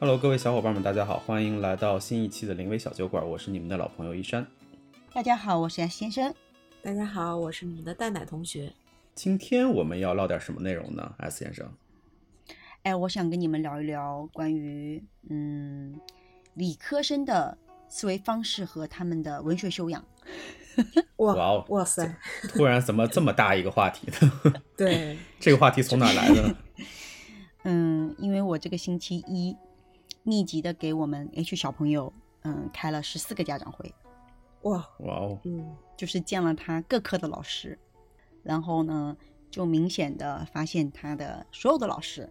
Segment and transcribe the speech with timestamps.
[0.00, 4.46] Hello，各位小伙伴们，大家好，欢迎来到新一期的临危小酒馆，我是你们的老朋友一山。
[5.12, 6.32] 大家好，我是 S 先生。
[6.80, 8.72] 大家好，我是你们的蛋奶同学。
[9.16, 11.68] 今天我们要唠点什么内容呢？S 先生，
[12.84, 15.98] 哎，我想跟你们聊一聊关于嗯
[16.54, 17.58] 理科生的
[17.88, 20.04] 思维方式和他们的文学修养。
[21.18, 22.14] 哇哇哦哇塞，
[22.50, 24.54] 突然怎么这么大一个话题呢？
[24.78, 26.56] 对，这个话题从哪来的呢？
[27.64, 29.56] 嗯，因为我这个星期一
[30.28, 33.94] 密集的给我们 H 小朋友嗯开了十四个家长会，
[34.62, 37.78] 哇，哇哦，嗯，就是见了他各科的老师，
[38.42, 39.16] 然后呢
[39.50, 42.28] 就明显的发现他的所有的老师，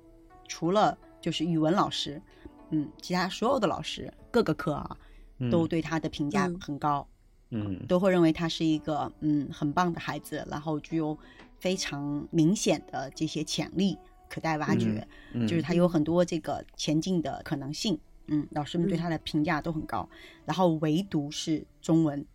[0.47, 2.21] 除了就是语文老师，
[2.70, 4.98] 嗯，其他所有的老师各个科啊
[5.39, 7.07] 嗯都对他的评价嗯很高。
[7.49, 11.17] 嗯都会认为他是一个嗯很棒的孩子，然后具有
[11.57, 13.98] 非常明显的这些潜力
[14.29, 17.99] 可待挖掘，嗯，就是他有很多这个前进的可能性。
[18.27, 20.07] 嗯，老师们对他的评价都很高，
[20.45, 22.25] 然后唯独是中文，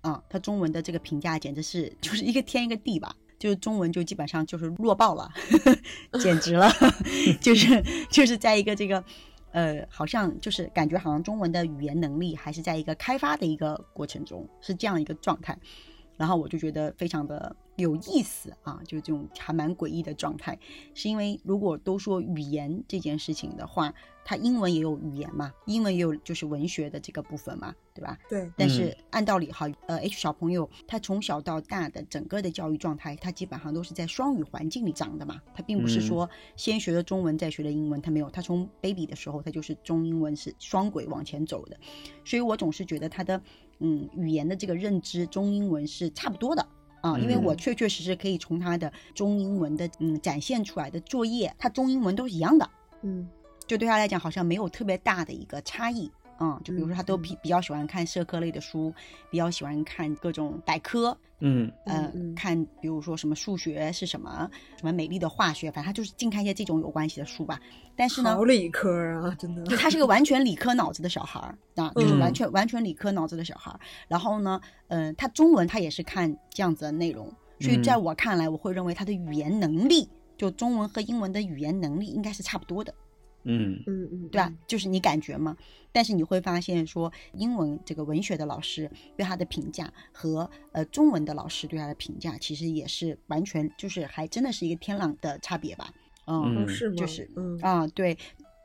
[0.00, 3.14] 啊，他中文的这个评价简直是就是一个天一个地吧。
[3.38, 5.26] 就是中文就基本上就是弱爆了，
[6.20, 6.70] 简直了，
[7.40, 9.02] 就是就是在一个这个，
[9.50, 15.58] 呃，好像就是感觉好像中文的语言能力还是在一个开发的一个过程中，是这样一个状态。
[16.20, 20.58] 然后我就觉得非常的有意思啊，就是这种还蛮诡异的状态，
[20.92, 23.90] 是因为如果都说语言这件事情的话，
[24.22, 28.18] 它英文也有语言嘛，英文也有就是文学的这个部分嘛，对吧？
[28.28, 41.80] 对，但是按道理哈，呃，H 小朋友他从小到大的整个的教育状态，他基本上都是在双语环境里长的嘛，他并不是说先学的中文再学的英文，他没有，他从 baby 的时候他就是中英文是双轨往前走的，
[42.22, 43.40] 所以我总是觉得他的
[43.80, 46.66] 嗯语言的这个认知中英文是差不多的。
[47.02, 52.70] 啊，因为我嗯确确实实可以从他的中英文的嗯展现出来的作业，他中英文都是一样的，
[53.02, 53.26] 嗯
[53.66, 56.12] 就对他来讲好像没有特别大的一个差异。
[56.40, 58.92] 嗯，就比如说他都嗯比比较喜欢看社科类的书，
[59.30, 67.60] 比较喜欢看各种百科，嗯呃，看比如说什么数学是什么，什么美丽的化学，反正他就是净看一些这种有关系的书吧。
[67.94, 68.90] 但是呢好，理科
[69.22, 69.62] 啊，真的。
[69.64, 73.78] 就他是个完全理科脑子的小孩儿啊，就是嗯完全、完全理科脑子的小孩儿。
[74.08, 74.58] 然后呢，
[74.88, 77.30] 嗯、他中文他也是看这样子的内容，
[77.60, 80.08] 所以在我看来，我会认为他的语言能力，
[80.38, 82.94] 就中文和英文的语言能力应该是差不多的。
[83.44, 84.52] 嗯嗯嗯，对吧？
[84.66, 85.56] 就是你感觉嘛。
[85.92, 95.92] 但是你会发现说，英文这个文学的老师对他的评价和呃中文的老师对他的评价，其实也是完全就是还真的是一个天壤的差别吧。
[96.26, 96.94] 嗯，是吗？
[96.96, 98.16] 就是嗯啊，对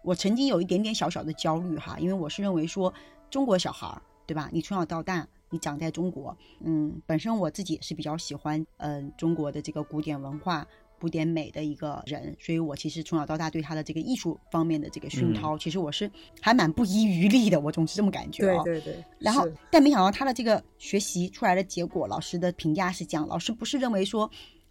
[0.03, 2.93] 我曾经有一点点小小的焦虑哈，因为我是认为说
[3.31, 4.49] 中国小孩儿对吧？
[4.51, 5.27] 你从小到大。
[5.51, 10.67] 你长在中国，嗯，本身我自己也是比较喜欢，嗯、中国的这个古典文化、
[10.99, 16.09] 古典美的一个人，所以我其实从小到大对他的这个艺术方面的这个熏陶，其实我是
[16.41, 18.93] 还蛮不遗余力的，我总是这么感觉啊、对对。
[18.93, 19.05] 对。
[19.19, 24.29] 然后，但没想到他的这个学习出来的结果，老师的评价是这样，老师不是认为说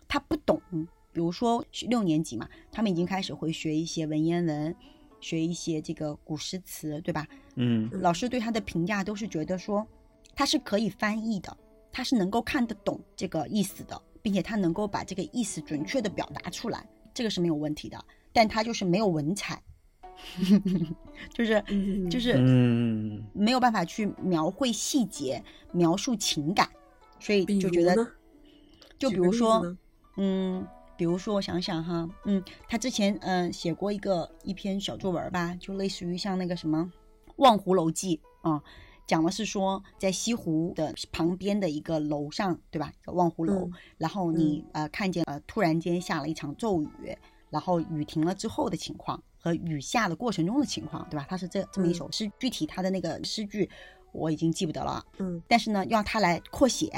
[0.09, 0.61] 他不懂，
[1.13, 4.75] 比如说六年级嘛，他们已经开始会学一些文言文，
[5.21, 7.27] 学一些这个古诗词，对吧？
[7.57, 7.89] 嗯。
[7.93, 9.87] 老师对他的评价都是觉得说
[10.35, 11.57] 他是可以翻译的，
[11.93, 18.03] 他是能够看得懂这个意思的，并且他能够把这个意思准确的表达出来，这个是没有问题的。
[18.33, 19.63] 但他就是没有文采，
[21.35, 22.09] 就是嗯。
[22.09, 23.23] 就是嗯。
[23.35, 26.71] 没有办法去描绘细节、描述情感，
[27.21, 27.95] 所以就觉得
[28.99, 29.77] 就比如说，
[30.17, 36.91] 嗯，比如说我想想哈，嗯，他之前嗯、写过一个一篇小作文吧，就类似于像那个什么
[37.37, 38.63] 《望湖楼记》啊、
[39.07, 42.93] 讲的是说在西湖的旁边的一个楼上，对吧？
[43.03, 47.17] 一个望湖楼，嗯然后你、呃看见呃突然间下了一场骤雨，
[47.51, 51.27] 然后雨停了之后的情况和雨下的过程中的情况，对吧？
[51.29, 53.69] 它是这这么一嗯首诗，具体它的那个诗句
[54.13, 56.91] 我已经记不得了，嗯但是呢，要他来扩写，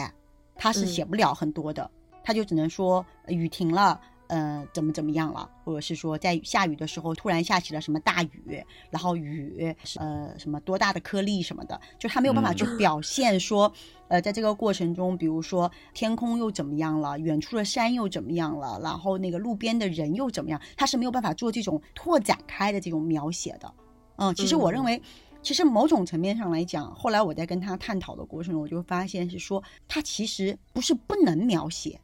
[0.55, 1.91] 他是嗯写不了很多的，
[2.23, 12.77] 他就只能说呃雨停了，呃，怎么怎么样了，或者是说在下雨的时候突然下起了什么大雨，然后雨呃什么多大的颗粒什么的，就他没有办法去嗯。
[12.77, 13.73] 表现说，
[14.09, 23.73] 呃，在这个过程中，比如说天空又怎么样了，远处的山又怎么样了，然后那个路边的人又怎么样，他是没有办法做这种拓展开的这种描写的。
[24.17, 24.85] 嗯，其实我认嗯。
[24.85, 25.03] 为，
[25.43, 32.01] 其实某种层面上来讲，后来我在跟他探讨的过程中，我就发现是说，他其实不是不能描写，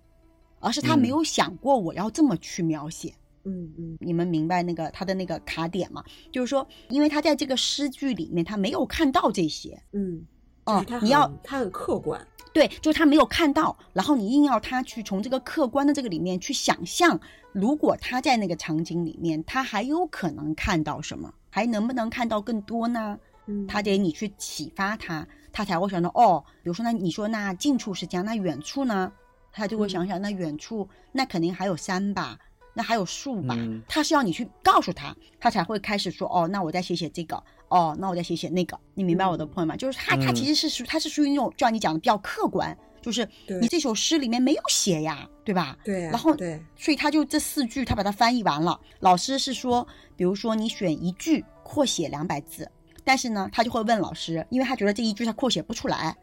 [0.63, 3.13] 而是他没嗯有想过我要这么去描写。
[3.45, 6.05] 嗯嗯你们明白那个他的那个卡点吗？
[6.31, 10.25] 就是说，因为他在这个诗句里面，他没有看到这些，嗯
[10.65, 12.25] 就是他，嗯你要他很客观，
[12.55, 17.19] 对，就是他没有看到，然后你硬要他去从这个客观的这个里面去想象，
[17.53, 23.19] 如果他在那个场景里面，他还有可能看到什么，还能不能看到更多呢？
[23.47, 29.13] 嗯，他得你去启发他，他才会想到哦，比如说那你说那近处是这样，那远处呢？
[29.53, 32.39] 他就会想想那远处那肯定还有山吧，
[32.75, 33.83] 那还有树吧，嗯。
[33.87, 39.77] 他是要你去告诉他，他才会开始说哦，那我再写写这个，哦，那我再写写那个，你明白我的 point 吗？
[39.77, 40.35] 就是他他嗯。
[40.35, 43.29] 其实是属他是属于那种就像你讲的比较客观，就是
[43.61, 45.77] 你这首诗里面没有写呀，对吧？
[45.85, 48.81] 对啊，然后对，所以他就这四句他把它翻译完了。
[49.01, 52.71] 老师是说，比如说你选一句扩写两百字，
[53.05, 56.17] 但是呢，他就会问老师，因为他觉得这一句他扩写不出来，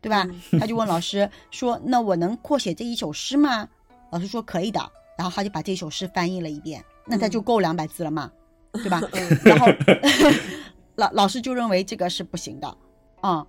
[0.00, 0.26] 对吧？
[0.58, 3.68] 他就问老师说：“那我能扩写这一首诗吗？”
[4.10, 4.80] 老师说可以的，
[5.16, 8.30] 然后他就把这首诗翻译了一遍，那他就够两百字了嘛，
[8.72, 9.00] 对吧？
[9.12, 9.66] 嗯然后
[10.96, 12.76] 老老师就认为这个是不行的，
[13.20, 13.46] 啊、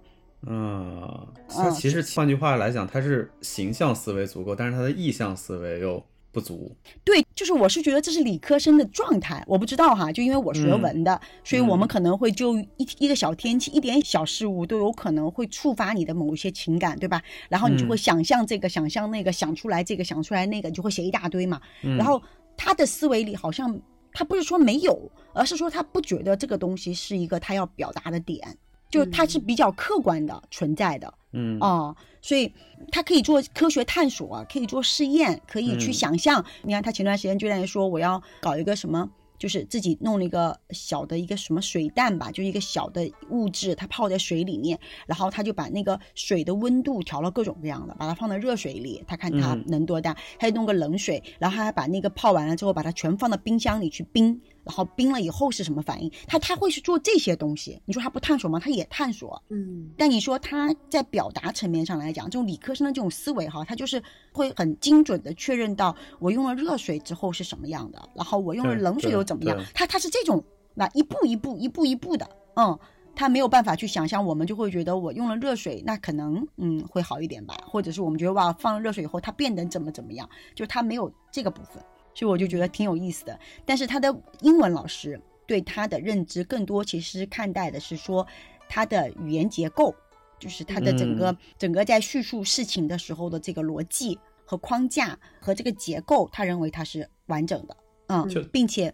[0.48, 6.76] 嗯，他其实换句话来讲，他是形象思维足够，但是他的意象思维又不足。
[7.04, 17.22] 对，就是我是觉得这是理科生的状态，我不知道哈，就因为我学嗯文的，所以我们可能会就一一个小天气、一点小事物都有可能会触发你的某一些情感，对吧？
[17.50, 21.60] 然后你就会嗯想象这个，想象那个，想出来这个，想出来那个，你就会写一大堆嘛。
[21.84, 22.22] 嗯然后
[22.56, 23.80] 他的思维里好像
[24.14, 28.58] 他不是说没有，而是说他不觉得这个东西是一个他要表达的点，
[28.90, 31.14] 就他是比较客观的存在的。
[31.34, 32.54] 嗯哦，所以
[32.92, 36.46] 他可以做科学探索，可以做试验，可以去嗯想象。
[36.64, 39.10] 你看，他前段时间居然说，我要搞一个什么，
[39.40, 54.40] 就是自己弄了一个小的一个什么水弹吧，就一个小的物质，它泡在水里面，然后他就把那个水的温度调了各种各样的，把它放在热水里，他看它嗯能多大，他就弄个冷水，然后他还把那个泡完了之后，把它全放到冰箱里去冰。
[54.72, 56.10] 然后冰了以后是什么反应？
[56.26, 57.78] 他他会去做这些东西。
[57.84, 58.58] 你说他不探索吗？
[58.58, 59.44] 他也探索。
[59.50, 64.02] 嗯但你说他在表达层面上来讲，这种理科生的这种思维哈，他就是
[64.32, 69.62] 会很精准的确认到我用了热水之后是什么样的，然后我用了冷水又怎么样。
[69.74, 70.42] 他他是这种
[70.74, 72.26] 那一步一步一步一步的，
[72.56, 72.80] 嗯，
[73.14, 81.84] 他没有办法去想象，我们就会觉得我用了热水，那可能嗯会好一点吧，或者是我们觉得哇放了热水以后它变得怎么怎么样，就他没有这个部分，
[82.14, 83.40] 所以我就觉得挺有意思的。
[83.66, 88.26] 但是他的英文老师对他的认知更多其实看待的是说
[88.70, 89.94] 他的语言结构，
[90.40, 97.78] 就是他的整个、嗯整个在叙述事情的时候的这个逻辑和框架和这个结构，他认为它是完整的，
[98.08, 98.94] 嗯就，并且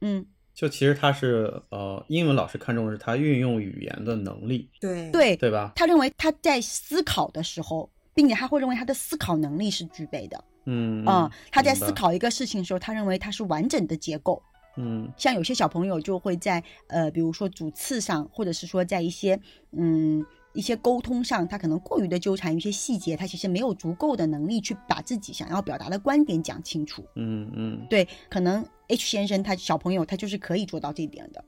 [0.00, 0.24] 嗯。
[0.54, 5.72] 就其实他是呃，英文老师看重的是他运用语言的能力，对对，对吧？
[5.76, 10.42] 他认为他在思考的时候，并且他会认为他的思考能力是具备的。
[10.66, 14.42] 嗯嗯，他在思，考一个事情的时候，他认为它是完整的结构。
[14.78, 19.40] 嗯像有些小朋友就会在呃，比如说主次上，或者是说在一些
[19.72, 20.22] 嗯
[20.52, 27.02] 一些沟通上，他可能过于的纠缠于一些细节，他其实没有足够的能力去把自己想要表达的观点讲清楚。
[27.14, 31.42] 嗯嗯对，可能 H 先生他小朋友他就是可以做到这一点的，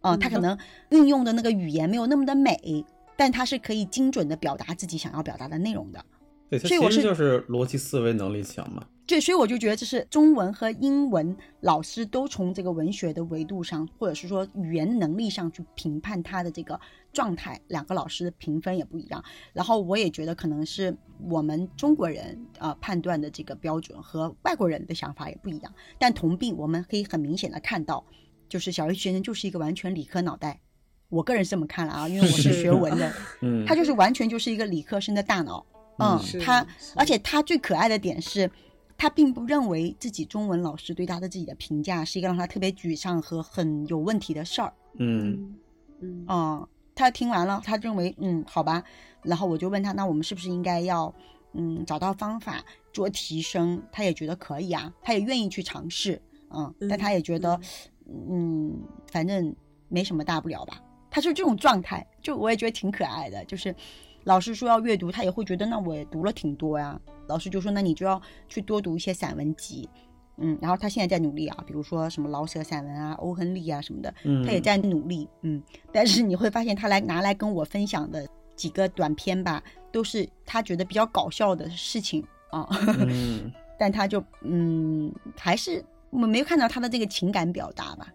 [0.00, 0.58] 啊、嗯他可能
[0.90, 2.84] 运用的那个语言没有那么的美，
[3.16, 6.04] 但他是可以精准的表达自己想要表达的内容的。
[6.48, 8.84] 对，他其实所以我是就是逻辑思维能力强嘛。
[9.06, 16.78] 对，所以我就觉得这是中文和英文老师都从这个文学的维度上，或者是说语言能力上去评判他的这个
[17.12, 19.22] 状态，两个老师的评分也不一样。
[19.52, 20.92] 然后我也觉得可能是
[21.28, 25.72] 我们中国人啊、呃判断的这个标准和外国人的想法也不一样。
[26.00, 28.04] 但同病我们可以很明显的看到，
[28.48, 30.60] 就是小 H 先生就是一个完全理科脑袋。
[31.08, 35.64] 我个人是这么看了啊，因为我是是学文的，嗯，他就是完全就是一个理科生的大脑。
[35.98, 38.50] 嗯，他而且他最可爱的点是，
[38.98, 44.72] 他并不认为自己中文老师对他的自己的评价是一个让他特别沮丧和很有问题的事儿。
[44.98, 45.56] 嗯
[46.00, 48.82] 嗯嗯，他听完了，他认为嗯好吧，
[49.22, 51.14] 然后我就问他，那我们是不是应该要
[51.54, 52.62] 嗯找到方法
[52.92, 53.82] 做提升？
[53.90, 56.20] 他也觉得可以啊，他也愿意去尝试。
[56.50, 57.58] 嗯，但他也觉得
[58.28, 58.78] 嗯
[59.10, 59.54] 反正
[59.88, 60.80] 没什么大不了吧。
[61.10, 63.74] 他是这种状态，就我也觉得挺可爱的，就是。
[64.26, 67.00] 老师说要阅读，他也会觉得那我也读了挺多呀。
[67.28, 69.88] 老师就说那你就要去多读一些散文集，
[70.38, 75.62] 嗯，然后他现在在努力啊，比如说什么老舍散文啊、欧亨利啊什么的，嗯，他也在努力，嗯。
[75.92, 82.66] 但是你会发现他来拿来跟我分享的几个短片吧，都是他觉得比较搞笑的事情啊，
[82.98, 88.12] 嗯 但他就嗯，还是我们没有看到他的这个情感表达吧，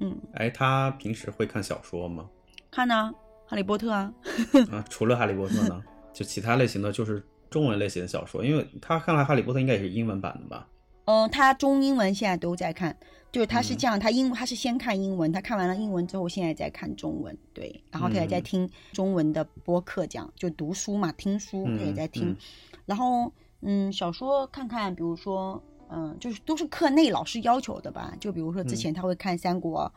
[0.00, 2.28] 嗯，哎，他平时会看小说吗？
[2.72, 3.12] 看呢、
[3.46, 4.12] 哈利波特啊，
[4.70, 5.82] 啊，除了《哈利波特》呢，
[6.12, 10.66] 就其他类型的，就是中文类型的小说，因为他看来《哈利波特》应该也是英文版的吧？
[11.06, 12.96] 嗯，他中英文现在都在看，
[13.30, 13.64] 就是他嗯。
[13.64, 22.36] 是这样，他英他是先看英文，他看完了英文之后，现在在看中文，对，然后他也在嗯听中文的播客，这样就读书嘛，听书他也在听，嗯
[22.86, 28.76] 然后嗯，小说看看，比如说嗯，就是都是课内老师要求的吧，就比如说之嗯。
[28.76, 29.92] 前他会看三国，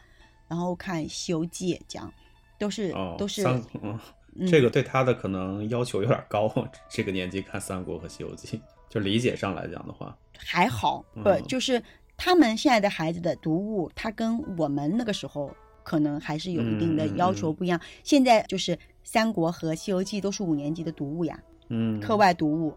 [0.50, 2.12] 然后看西游记，这样
[2.58, 4.00] 都是、哦，都是三 嗯，
[4.36, 6.52] 嗯这个对他的可能要求有点高，
[6.90, 8.58] 这个年纪看《三国》和《西游记》，
[8.90, 11.82] 就理解上来讲的话，还好，不、嗯就是
[12.16, 15.52] 他们现在的孩子的读物，他跟我们那个时候
[15.84, 17.80] 可能还是有一定的要求不一样。
[18.04, 22.74] 现在就是《三国》和《西游记》都是五年级的读物呀，嗯，课外读物，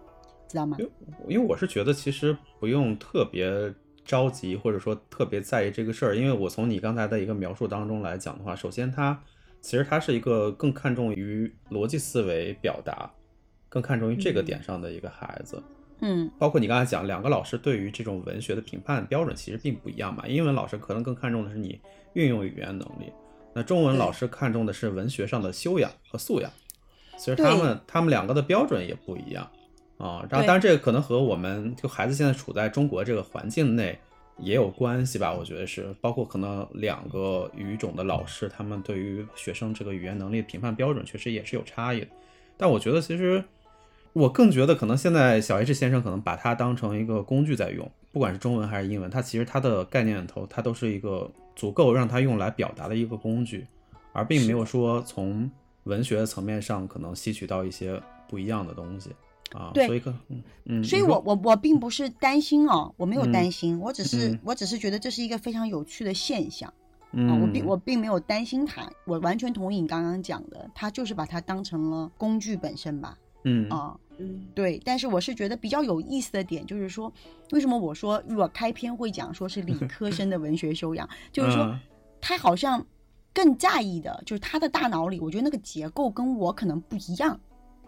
[0.48, 0.76] 知道吗？
[1.28, 3.72] 因为我是觉得其实不用特别
[4.04, 9.20] 着急，或者说特别在意这个事儿，因为我从你刚才的一个描述当中来讲的话，首先他
[9.60, 13.10] 其实他是一个更看重于逻辑思维表达，
[13.68, 15.62] 更看重于这个点上的一个孩子。
[16.02, 20.26] 嗯包括你刚才讲，两个老师对于这种文学的评判标准其实并不一样嘛。
[20.26, 21.78] 英文老师可能更看重的是你
[22.14, 23.12] 运用语言能力，
[23.54, 26.50] 那中文老师看重的是文学上的修养和素养。
[27.18, 29.44] 其实他们他们两个的标准也不一样
[29.98, 30.26] 啊。
[30.30, 33.98] 然后当然这个可能和我们就孩子现在处在中国这个环境内
[34.40, 35.32] 也有关系吧。
[35.32, 42.08] 我觉得是，包括可能两个语种的老师，他们对于学生这个语言能力评判标准确实也是有差异的。
[42.56, 43.44] 但我觉得其实。
[44.12, 53.64] 我更觉得，可能现在小 H 先生可能把它当成一个工具在用，不管是中文还是英文，它其实它的概念里头，它都是一个足够让它用来表达的一个工具，
[54.12, 55.48] 而并没有说从
[55.84, 59.10] 文学层面上可能吸取到一些不一样的东西
[59.52, 59.70] 啊。
[59.74, 66.68] 对所以可嗯嗯，所以我我我并不是担心哦，我没有嗯担心，我只是、嗯我只是觉得这是一个非常有趣的现象。
[66.68, 66.74] 啊，
[67.12, 73.18] 嗯我并我并没有担心他，我完全同意你刚刚讲的，他就是把它当成了工具本身吧。
[73.42, 77.12] 嗯啊，嗯对，但是我是觉得比较有意思的点就是说，
[77.52, 81.80] 为什么我说我开篇会讲说是理 科生的文学修养，就是说嗯
[82.20, 82.84] 他好像
[83.32, 87.40] 更在意的就是他的大脑里，我觉得那个结构跟我可能不一样。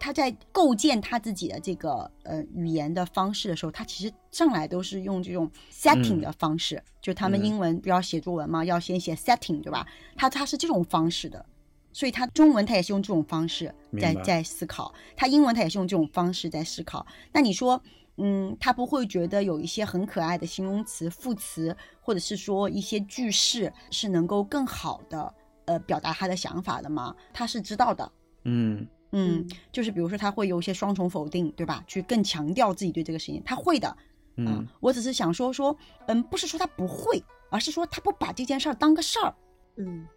[0.03, 9.87] 他在构建他自己的这个呃语言的方式的时候，他其实上来都是用这种 setting 嗯的方式，就他们嗯英文不要写作文嘛，要先写 setting 对吧？
[10.17, 11.45] 他他是这种方式的，
[11.93, 17.07] 所以他中文他也是用这种方式在在思考，他英文他也是用这种方式在思考。
[17.31, 17.81] 那你说，
[18.17, 25.33] 嗯，他不会觉得有一些很可爱的形容词、副词，或者是说一些句式是能够更好的
[25.63, 27.15] 呃表达他的想法的吗？
[27.31, 28.11] 他是知道的。
[28.45, 31.83] 嗯嗯，就是比如说他会有一些双重否定，对吧？
[31.87, 33.95] 去更强调自己对这个事情，他会的。
[34.35, 35.77] 嗯啊，我只是想说说，
[36.07, 39.33] 嗯，不是说他不会，而是说他不把这件事儿当个事儿。
[39.77, 40.07] 嗯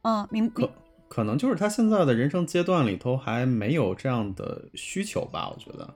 [0.00, 0.70] 啊，明可
[1.08, 5.94] 可能就是他现在的人生阶段里头还没有这样的需求吧，我觉得，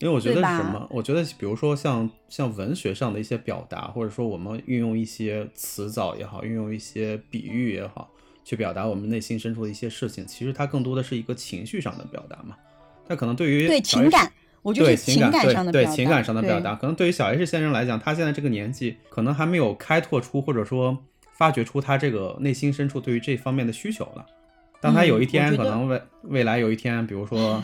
[0.00, 0.86] 因为我觉得是什么？
[0.90, 8.10] 我觉得比如说像像文学上的一些表达，或者说我们运用一些词藻也好，运用一些比喻也好，
[8.44, 12.56] 去表达我们内心深处的一些事情，其实它更多的是一个情绪上的表达嘛。
[13.08, 14.32] 那可能对于对小 H 情感，
[14.62, 20.96] 我觉得对是情感对上的表达，对情感上的表达，可能对于小 H 先生来讲，他现在这个年纪，可能还没有开拓出或者说
[21.36, 24.24] 发掘出他这个内心深处对于这方面的需求了。
[24.80, 27.62] 当他嗯有一天、可能未未来有一天，比如说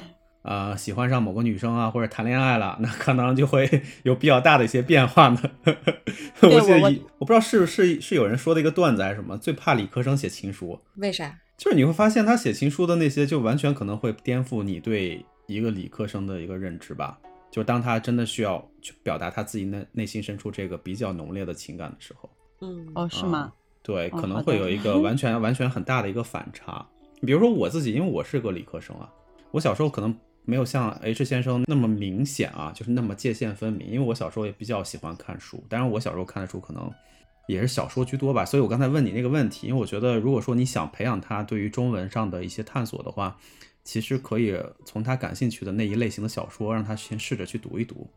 [0.48, 3.68] 呃喜欢上某个女生啊，或者谈恋爱了， 那可能就会
[4.04, 5.42] 有比较大的一些变化呢。
[6.40, 10.80] 我记得我一我不知道是不是是有人说的一个段子还是什么，最怕理科生写情书。
[10.96, 11.38] 为啥？
[11.58, 17.18] 就是你会发现他写情书的那些，就完全可能会颠覆你对一个理科生的一个认知吧。
[17.50, 23.52] 就当他真的需要去表达他自己内内心深处这个比较浓烈的情感的时候，嗯哦，是吗？
[23.82, 26.86] 对，可能会有一个完全完全很大的一个反差。
[27.22, 29.08] 比如说我自己，因为我是个理科生啊，
[29.50, 30.14] 我小时候可能
[30.48, 33.86] 没有像 H 先生那么明显啊，就是那么界限分明。
[33.86, 36.90] 因为我小时候也比较喜欢看书，当然我小时候看的书可能
[37.46, 38.46] 也是小说居多吧。
[38.46, 43.38] 所以我刚才问你那个问题，因为我觉得如果说你想培养他对于中文上的一些探索的话，
[43.84, 48.08] 其实可以从他感兴趣的那一类型的小说，让他先试着去读一读。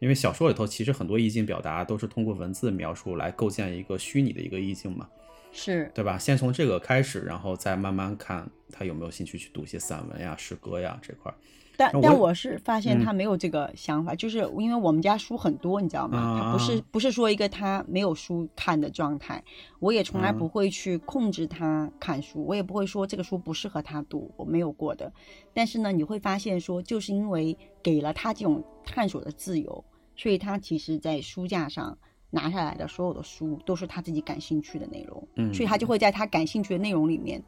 [0.00, 5.08] 因为小说里头其实很多意境表达都是通过文字描述来构建一个虚拟的一个意境嘛。
[5.52, 6.18] 是，对吧？
[6.18, 11.34] 先从这个开始，然后再慢慢看他有没有兴趣去读一些散文呀、诗歌呀这块儿。
[11.78, 16.40] 但但我是发现嗯他没有这个想法，就是因为我们家书很多，你知道吗？
[16.42, 19.40] 他不是啊不是说一个他没有书看的状态，
[19.78, 25.12] 我也从来嗯不会去控制他看书，我也不会说这个书不适合他读，我没有过的。
[25.54, 29.84] 但是呢，你会发现说，就是因为给了他这种探索的自由，
[30.16, 31.96] 所以他其实在书架上
[32.30, 37.40] 拿下来的所有的书都是他自己感兴趣的内容，嗯所以他就会在他感兴趣的内容里面。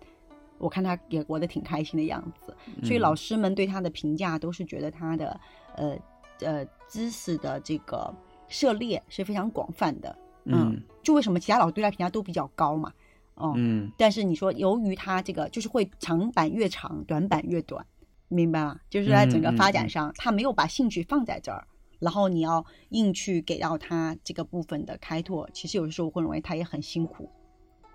[0.61, 5.41] 我看他也活得挺开心的样子，所以嗯老师们对他的评价都是觉得他的
[5.75, 5.99] 呃
[6.41, 8.15] 呃知识的这个
[8.47, 10.17] 涉猎是非常广泛的。
[10.45, 12.93] 嗯就为什么其他老师对他评价都比较高嘛？
[13.35, 17.85] 哦、嗯但是你说由于他这个就是会长板越长，短板越短，
[18.29, 18.79] 明白吗？
[18.91, 21.67] 就是在整个发展上，他没有把兴趣放在这儿，
[21.99, 27.31] 然后你要硬去给到他这个部分的开拓，其实有的时候我会认为他也很辛苦。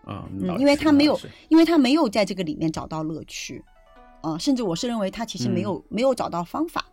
[0.05, 1.19] 啊，嗯因为他没有
[1.49, 3.63] 因为他没有在这个里面找到乐趣，
[4.21, 6.85] 啊、甚至我是认为他其实没有、没有找到方法，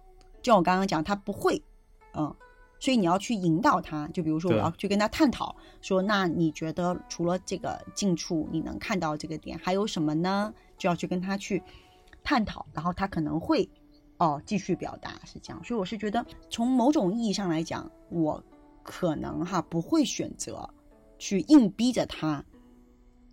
[0.43, 1.63] 就像我刚刚讲，他不会，
[2.15, 2.35] 嗯，
[2.81, 10.53] 所以你要去引导他，就比如说我要去跟他探讨，说那你觉得除了这个近处你能看到这个点，还有什么呢？
[10.79, 11.63] 就要去跟他去
[12.25, 13.69] 探讨，然后他可能会
[14.19, 18.43] 哦继续表达是这样，所以我是觉得从某种意义上来讲，我
[18.83, 20.69] 可能哈不会选择
[21.19, 22.45] 去硬逼着他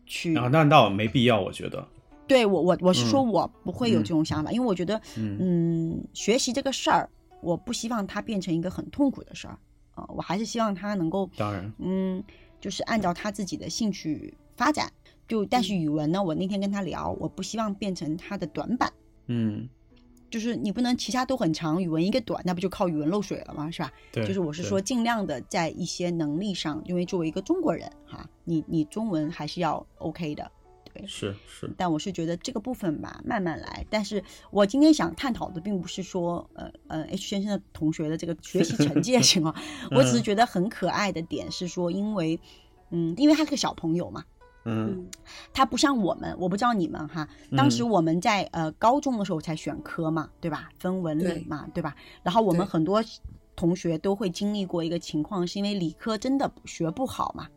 [0.09, 1.87] 去啊，那倒没必要，我觉得，
[2.27, 3.31] 对我，我我是说，嗯。
[3.31, 5.37] 我不会有嗯这种想法，因为我觉得，嗯。
[5.39, 7.09] 嗯，学习这个事儿，
[7.41, 9.57] 我不希望它变成一个很痛苦的事儿
[9.95, 12.23] 啊、我还是希望他能够，当然，嗯，
[12.61, 14.91] 就是按照他自己的兴趣发展。
[15.27, 18.91] 就但是语文呢，我那天跟他聊，我不希望变成他的短板，
[19.27, 19.67] 嗯，
[20.29, 23.69] 就是你不能其他都很长，语文一个短，那不就靠语文漏水了吗？
[23.71, 23.91] 是吧？
[24.11, 30.51] 对，就是我是说，尽量的在一些能力上，因为作为一个中国人哈，你你中文还是要 OK 的，
[30.93, 31.05] 对。
[31.07, 33.85] 是是，但我是觉得这个部分吧，慢慢来。
[33.89, 39.55] 但是我今天想探讨的，并不是说，呃呃，H 先生的同学的这个学习成绩的情况，
[39.91, 42.39] 我只是觉得很可爱的点是说，因为，
[42.91, 44.23] 嗯，因为他是个小朋友嘛，
[44.65, 45.07] 嗯嗯
[45.53, 50.69] 他不像我们，我不知道你们哈，当时我们在呃高中的时候才选科嘛，对吧？
[50.77, 51.95] 分文理嘛，对吧？
[52.23, 53.03] 然后我们很多
[53.55, 57.47] 同学都会经历过一个情况，是因为理科真的学不好嘛，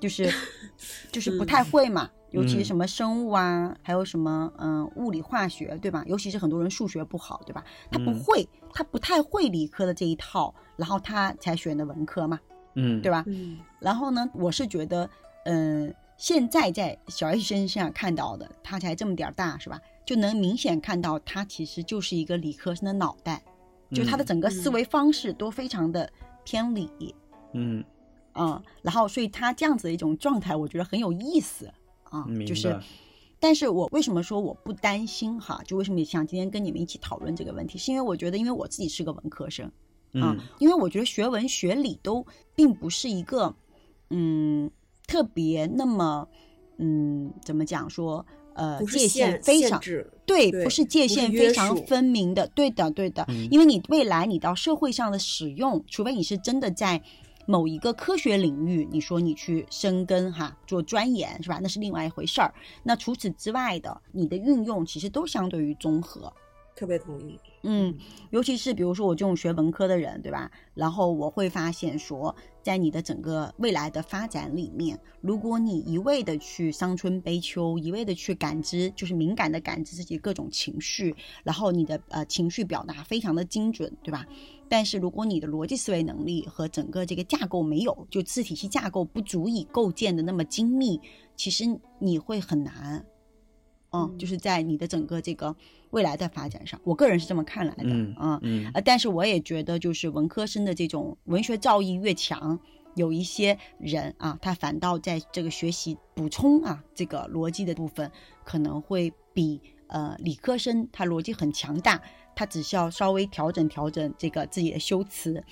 [0.00, 0.32] 就是
[1.10, 6.02] 就是不太会嘛，尤其什么生物啊，还有什么嗯、物理化学，对吧？
[6.06, 7.64] 尤其是很多人数学不好，对吧？
[7.90, 12.38] 他不嗯会，他不太会理科的这一套，然后他才选的文科嘛，
[12.74, 13.24] 嗯，对吧？
[13.26, 15.08] 嗯然后呢，我是觉得，
[15.44, 19.80] 嗯、现在在小 S 身上看到的，他才这么点儿大，是吧？
[20.04, 23.42] 就能明显看到他其实就是一个理科生的脑袋，
[23.92, 26.10] 就他的整个思维方式都非常的
[26.44, 27.14] 偏理，
[27.52, 27.84] 嗯，
[28.34, 31.66] 嗯，然后所以他这样子的一种状态，我觉得很有意思
[32.04, 32.78] 啊，嗯就是。
[33.38, 35.60] 但是我为什么说我不担心哈？
[35.66, 39.70] 就为什么想今天跟你们一起讨论这个问题，是因为我觉得，因为我自己是个文科生，啊
[40.32, 43.54] 嗯，因为我觉得学文学理都并不是一个，
[44.08, 44.70] 嗯，
[45.06, 46.28] 特别那么，
[46.78, 57.00] 嗯，怎么讲说，呃，界限限非常限，对，不是界限非常分明的，对的，对的，嗯因为你未来你到社会上的使用，除非你是真的在
[57.46, 61.60] 某一个科学领域，你说你去深耕哈，做钻研是吧？
[61.62, 62.52] 那是另外一回事儿。
[62.82, 66.32] 那除此之外的，你的运用其实都相对于综合。
[66.76, 67.40] 特别同意。
[67.62, 67.92] 嗯，
[68.30, 70.48] 尤其是比如说我这种学文科的人，对吧？
[70.74, 84.26] 然后我会发现说，在你的整个未来的发展里面，如果你一味的去伤春悲秋，一味的去感知，就是敏感的感知自己各种情绪，然后你的呃情绪表达非常的精准，对吧？
[84.68, 91.00] 但是如果你的逻辑思维能力和整个这个架构没有，就字体系架构不足以构建的那么精密，
[91.36, 91.64] 其实
[91.98, 93.04] 你会很难。
[93.96, 95.54] 嗯，嗯就是在你的整个这个
[95.90, 97.84] 未来的发展上，我个人是这么看来的。
[97.84, 102.58] 嗯嗯嗯呃，但是我也觉得，就是文科生的这种文学造诣越强，
[102.94, 108.10] 有一些人啊，他反倒在这个学习补充啊这个逻辑的部分，
[108.44, 112.00] 可能会比呃理科生他逻辑很强大，
[112.34, 115.42] 他只需要稍微调整调整这个自己的修辞，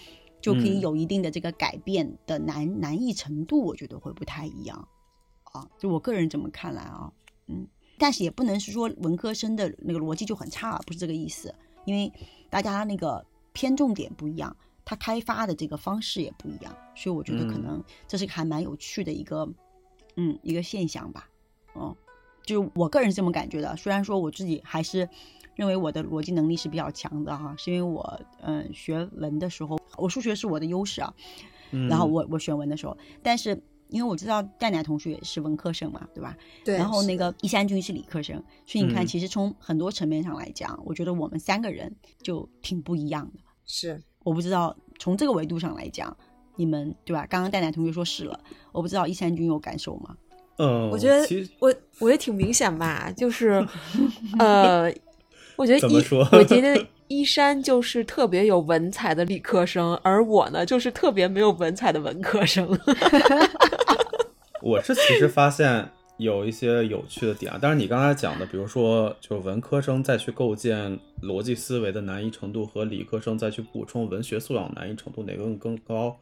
[0.40, 4.88] 就可以嗯有一定的这个改变的难难易程度，我觉得会不太一样
[5.52, 5.68] 啊。
[5.78, 7.12] 就我个人这么看来啊，嗯。
[7.98, 11.54] 但是也不能是说文科生的那个逻辑就很差，不是这个意思，
[11.84, 12.12] 因为
[12.50, 17.62] 大家那个偏重点不一样，他开发的这个方式也不一样，所以我觉得可嗯。
[17.62, 19.48] 能这是个还蛮有趣的一个，
[20.16, 21.28] 嗯，一个现象吧，
[21.74, 21.96] 哦、
[22.44, 23.76] 就是我个人是这么感觉的。
[23.76, 25.08] 虽然说我自己还是
[25.54, 31.14] 认为我的逻辑能力是比较强的哈，是因为我嗯学文的时候，我数学是我的优势啊，
[31.70, 36.36] 嗯，然后我我选文的时候，但是因为我知道戴奶同学也是文科生嘛，对吧？
[36.64, 43.40] 对，然后那个易山君是理科生，所以你看，嗯其实从很多层面上来讲，我觉得我们三个人就挺不一样的。
[43.66, 46.16] 是我不知道从这个维度上来讲，
[46.56, 47.26] 你们对吧？
[47.26, 48.38] 刚刚戴奶同学说是了，
[48.72, 50.16] 我不知道易山君有感受吗？
[50.56, 51.68] 嗯，我觉得其实我
[51.98, 53.66] 我觉得挺明显吧，就是
[54.38, 54.84] 呃，
[55.56, 62.68] 我觉得一怎么说我觉得一山就是特别有文采的理科生，而我呢就是特别没有文采的文科生。
[64.62, 65.86] 我是其实发现
[66.16, 76.16] 有一些有趣的点啊，但是你刚才讲的，比如说就是文科生再去构建逻辑思维的难易程度和理科生再去补充文学素养难易程度哪个更更高，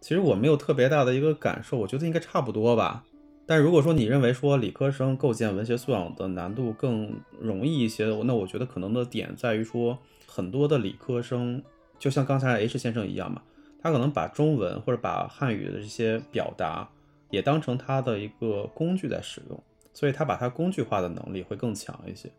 [0.00, 3.04] 其实我没有特别大的一个感受，我觉得应该差不多吧。
[3.44, 9.98] 但如果说你认为说理科生构建文学素养的难度更容易一些，那我觉得可能的点在于说，
[10.34, 11.62] 很多的理科生
[11.98, 13.42] 就像刚才 H 先生一样嘛，
[13.82, 16.88] 他可能把中文或者把汉语的这些表达
[17.28, 22.30] 也当成他的一个工具在使用，所以他把它工具化的能力会更强一些。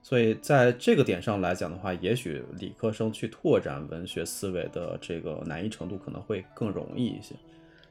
[0.00, 7.34] 所以在这个点上来讲的话，也许理科生去拓展文学思维的这个难易程度可能会更容易一些。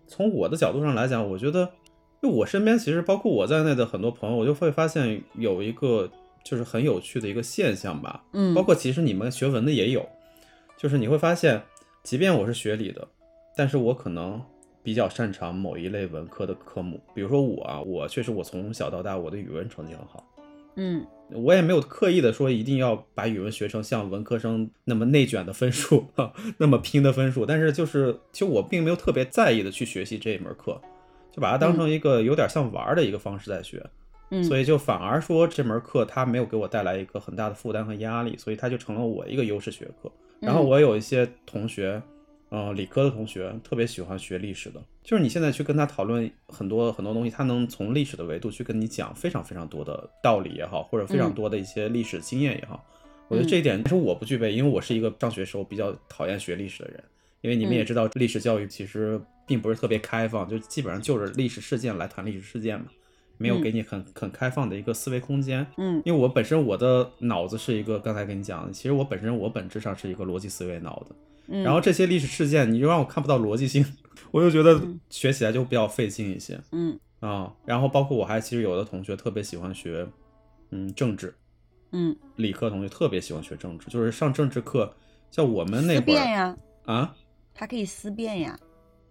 [0.07, 1.69] 从我的角度上来讲，我觉得。
[2.21, 6.09] 就我身边，其实包括我在内的很多朋友，我就会发现有一个
[6.43, 8.23] 就是很有趣的一个现象吧。
[8.33, 10.07] 嗯，包括其实你们学文的也有，
[10.77, 11.61] 就是你会发现，
[12.03, 13.07] 即便我是学理的，
[13.55, 14.41] 但是我可能
[14.83, 16.99] 比较擅长某一类文科的科目。
[17.15, 20.23] 比如说我啊，我确实我从小到大我的语文成绩很好。
[20.75, 26.05] 嗯，我也没有刻意的说一定要把语文学成像文科生那么内卷的分数，
[26.57, 27.45] 那么拼的分数。
[27.45, 30.81] 但是就是其实我并没有特别在意的去学习这一门课。
[31.31, 33.89] 就把它当成一个有点像玩的一个方式在学，嗯，
[34.43, 40.11] 所以就反而说这门课它没有给我带来一个很大的负担和压力，所以它就成了我一个优势学科。
[40.39, 42.01] 然后我有一些同学，
[42.49, 52.83] 呃，理科的同学特别喜欢学历史的，就是你现在去跟他讨论很多很多东西，他能从历史的维度去跟你讲非常非常多的道理也好，或者非常多的一些历史经验也好，
[53.27, 57.03] 我觉得这一点是我不具备，因为我是一个上学时候比较讨厌学历史的人，
[57.41, 59.21] 因为你们也知道历史教育其实。
[59.45, 62.85] 并不是特别开放，就基本上就着历史事件来谈历史事件嘛，
[63.37, 65.65] 没有给你很很开放的一个思维空间。
[65.77, 71.15] 嗯，因为我本身我的脑子是一个，刚才跟你讲的，其实我本身我本质上是一个逻辑思维脑的。
[71.47, 73.85] 嗯，然后这些历史事件，你就让我看不到逻辑性，
[74.31, 76.59] 我就觉得学起来就比较费劲一些。
[76.71, 80.07] 嗯啊，然后包括我还其实有的同学特别喜欢学，
[80.71, 81.33] 嗯，政治。
[81.91, 84.93] 嗯，理科同学特别喜欢学政治，就是上政治课，
[85.31, 86.57] 像我们那会儿。
[86.85, 87.15] 啊。
[87.53, 88.57] 他可以思辨呀。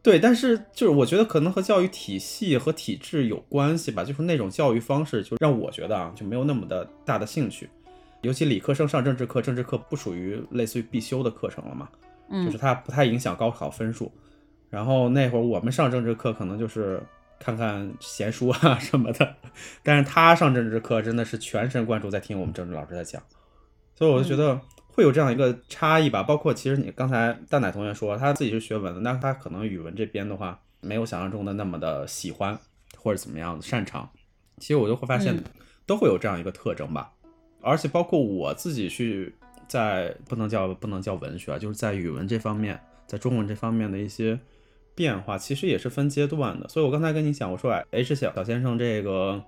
[0.02, 7.70] 对，但是就是我觉得可能和教育体系和体制有关系吧，就是那种教育方式就让我觉得啊就没有那么的大的兴趣，
[8.22, 11.88] 尤其理科生上政治课，政治课不属于类似于必修的课程了嘛，
[12.30, 14.10] 嗯，就是它不太影响高考分数。
[14.68, 17.00] 然后那会儿我们上政治课可能就是
[17.38, 19.36] 看看闲书啊什么的，
[19.84, 23.22] 但是他上政治课真的是全神贯注在听我们政治老师在讲，
[23.94, 24.60] 所以我就觉得。
[24.94, 32.58] 会有这样一个差异吧，包括其实你刚才蛋奶同学说他自己是学文的，那他可能语文这边的话没有想象中的那么的喜欢
[32.98, 34.08] 或者怎么样的擅长。
[34.58, 35.34] 其实我就会发现
[35.86, 37.10] 都会有这样一个特征吧，
[37.62, 39.34] 而且包括我自己去
[39.66, 44.38] 在不能叫不能叫文学啊，就是在语文这方面，在中文这方面的一些
[44.94, 46.68] 变化，其实也是分阶段的。
[46.68, 49.42] 所以我刚才跟你讲，我说哎，H 小小先生这个。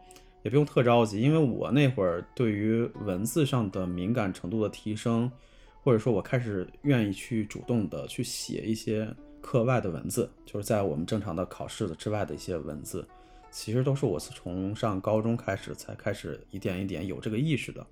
[0.45, 5.29] 也不用特着急，因为我那会儿对于文字上的敏感程度的提升，
[5.83, 9.09] 或者说我开始愿意去主动的去写一些
[9.41, 13.09] 课外的文字，就是在我们正常的考试的之外的一些文字，
[13.51, 17.87] 其实都是我从上高中开始才开始一点一点有这个意识的，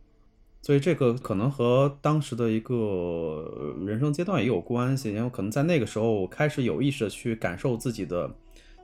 [0.61, 8.31] 所以这个可能和当时的一个人生阶段也有关系，因为可能在那个时候我开始有意识的去感受自己的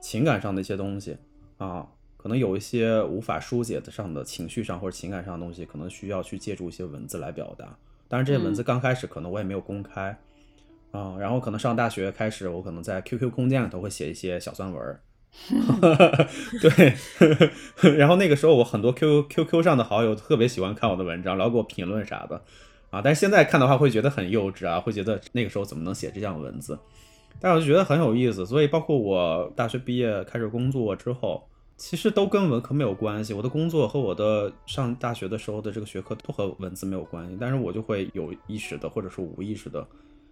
[0.01, 1.15] 情感上的一些东西
[1.59, 1.87] 啊。
[2.21, 7.65] 可能有一些无法疏解的上的情绪上或者情感上的东西，可能需要去借助一些文字来表达。
[8.09, 10.19] 当然，这些文字刚开始可能我也没有公开
[10.91, 11.15] 啊。
[11.17, 14.99] 然后可能上大学开始，我可能在 QQ 空间里头会写一些小酸文。
[16.59, 16.93] 对，
[17.95, 22.43] 然后那个时候我很多 QQ QQ 上的好友特别喜欢看我的文章，老给我评论啥的
[22.89, 23.01] 啊。
[23.01, 26.77] 但是现在看的话会觉得很幼稚啊，会觉得那个时候怎么能写这样的文字？
[27.39, 28.45] 但我就觉得很有意思。
[28.45, 31.48] 所以包括我大学毕业开始工作之后。
[31.79, 39.87] 其实都跟文科没有关系，我的工作和我的上大学的时候的这个学科都和文字没有关系，但是我就会有意识的或者是无意识的，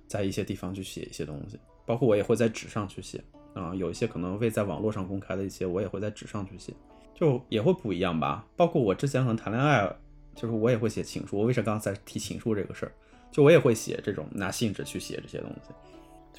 [0.07, 6.73] 在一些地方去写一些东西，包括我也会在纸上去写啊，有一些可能未在网络上公开的一些，我也会在纸上去写，
[7.15, 8.45] 就也会不一样吧。
[8.57, 9.89] 包括我之前可能谈恋爱，
[10.35, 12.91] 就是我也会写情书，我为啥刚才提情书这个事儿，
[13.31, 15.71] 就我也会写这种拿信纸去写这些东西。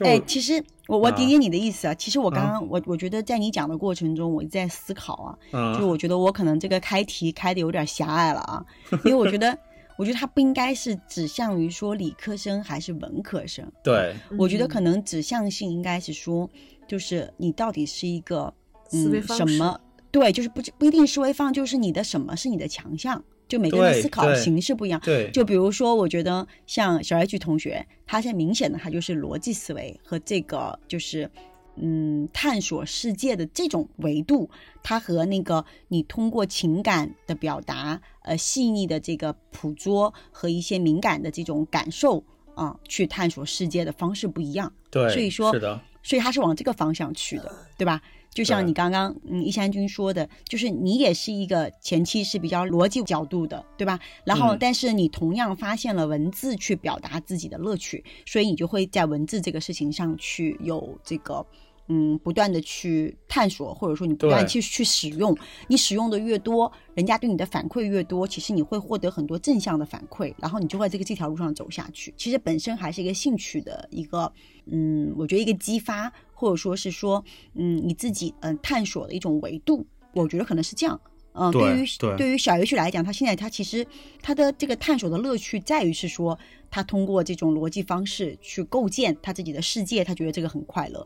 [0.01, 1.95] 哎，其实我我理解你的意思啊。
[1.95, 8.65] 其实我刚刚我我觉得在你讲的过程中，我在思考啊，就我觉得我可能这个开题开的有点狭隘了啊，
[9.05, 9.57] 因为我觉得
[9.99, 13.71] 我觉得它不应该是指向于说理科生还是文科生。
[13.83, 16.49] 对，我觉得可能指向性应该是说，
[16.87, 18.53] 就是你到底是一个
[18.89, 19.81] 思维什么？
[20.11, 23.23] 对，就是不不一定思维方，就是你的什么是你的强项。
[23.49, 31.31] 就每个人思考形式不一样，对，就比如说，我觉得像小 H 同学，他现在明显的他就是逻辑思维和这个就是，
[31.77, 34.51] 嗯，探索世界的这种维度，
[34.83, 42.23] 他和那个你通过情感的表达，呃，细腻的这个捕捉和一些敏感的这种感受
[42.55, 44.71] 啊，去探索世界的方式不一样。
[44.91, 48.03] 对，所以说，是的，所以他是往这个方向去的，对吧？
[48.31, 53.99] 就像你刚刚嗯一山君说的，就是你也是一个前期是比较逻辑角度的，对吧？
[54.25, 61.45] 然后嗯但是你同样发现了文字去表达自己的乐趣，所以你就会在文字这个事情上去有这个。
[61.91, 65.35] 嗯，不断的去探索，或者说你不断去去使用，
[65.69, 72.13] 你使用的越多，人家对你的反馈越多，其实你会获得很多正向的反馈，然后你就会在这个这条路上走下去。
[72.19, 74.31] 其实本身还是一个兴趣的一个，
[74.67, 77.25] 嗯，我觉得一个激发，或者说是说，
[77.55, 81.01] 嗯，你自己嗯、探索的一种维度，我觉得可能是这样。
[81.33, 81.85] 嗯，对于
[82.17, 83.85] 对于小游戏来讲，他现在他其实
[84.23, 86.39] 他的这个探索的乐趣在于是说，
[86.71, 91.05] 他通过这种逻辑方式去构建他自己的世界，他觉得这个很快乐。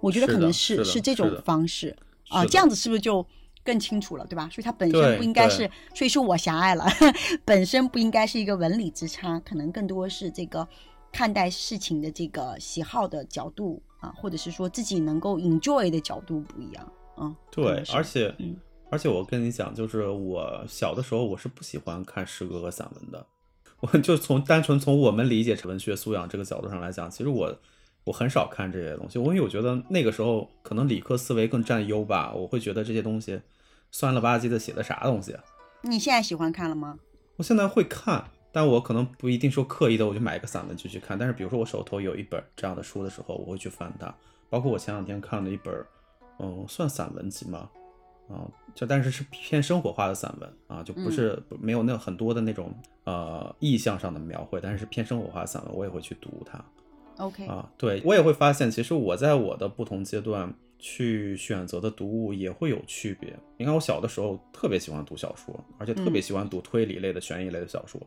[0.00, 1.96] 我觉得可能是是的这种方式
[2.28, 3.26] 啊，这样子是不是就
[3.64, 4.48] 更清楚了，对吧？
[4.52, 6.86] 所以它本身不应该是，所以说我狭隘了，
[7.44, 10.66] 本身不应该是一个文理之差，可能更多是这个
[11.10, 18.56] 看待事情的这个喜好的角度啊，或者是说自己能够 enjoy 的角度不一样，嗯，对而且、嗯
[18.90, 23.26] 而且我跟你讲，就是我小的时候我是不喜欢看诗歌和散文的。
[23.80, 27.54] 我就从单纯从我们理解文学素养这个角度上来讲，其实我
[28.04, 33.38] 我很少看这些东西，因为我觉得那个时候可能理科思维更占优吧，我会觉得这些东西
[33.90, 35.44] 酸了吧唧的写的啥东西啊。
[35.82, 36.98] 你现在喜欢看了吗？
[37.36, 41.18] 我现在会看，但我可能不一定说刻意的我就买一个散文就去看。
[41.18, 44.14] 但是比如说我手头有一本这样的书的时候，我会去翻它。
[44.50, 45.84] 包括我前两天看了一本，
[46.38, 47.68] 嗯，算散文集吗？
[48.30, 52.70] 啊、就但是是偏生活化的散文啊，就不是、没有那很多的那种
[53.04, 56.62] 呃意象上的描绘，但是是偏生活化的散文，我也会去读它。
[57.16, 63.34] OK，啊，对我也会发现，其实我在我的不同阶段去选择的读物也会有区别。
[63.56, 68.06] 你看，我小的时候特别喜欢读小说，而且特别喜欢读推理类的、悬疑类的小说嗯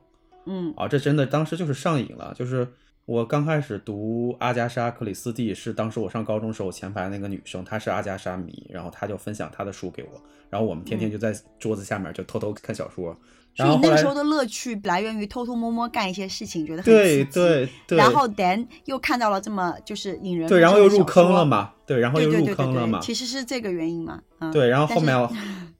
[0.76, 2.34] 啊，这真的当时就是上瘾了。
[2.36, 2.68] 就是
[3.06, 13.16] 我刚开始读阿加莎·克里斯蒂，是当时我上高中时候前排那个女生，她是阿加莎迷，然后她就分享她的书给我，然后我们天天就在桌子下面就偷偷看小说。
[13.54, 25.30] 所以那个时候的乐趣来源于偷偷摸摸干一些事情，觉得很对刺激对对，然后 then 又看到了这么就是引人对，然后又入坑了，嘛，对，然后又入对对对对对坑了嘛，其实是这个原因嘛，嗯，对，然后后面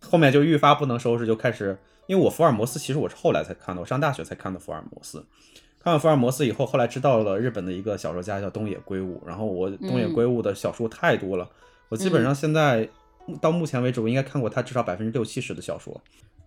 [0.02, 5.26] 后面就愈发不能收拾，就开始，因为我福尔摩斯其实我是后来才看的，我上大学才看的福尔摩斯。
[5.84, 11.50] 看完福尔摩斯以后，后来知道了日本的一个小说家叫东野圭吾，然后我东野嗯圭吾的小说太多了，
[11.90, 12.88] 我基本上现在
[13.40, 16.00] 到目前为止，我应该看过他至少百分之六七十的小说。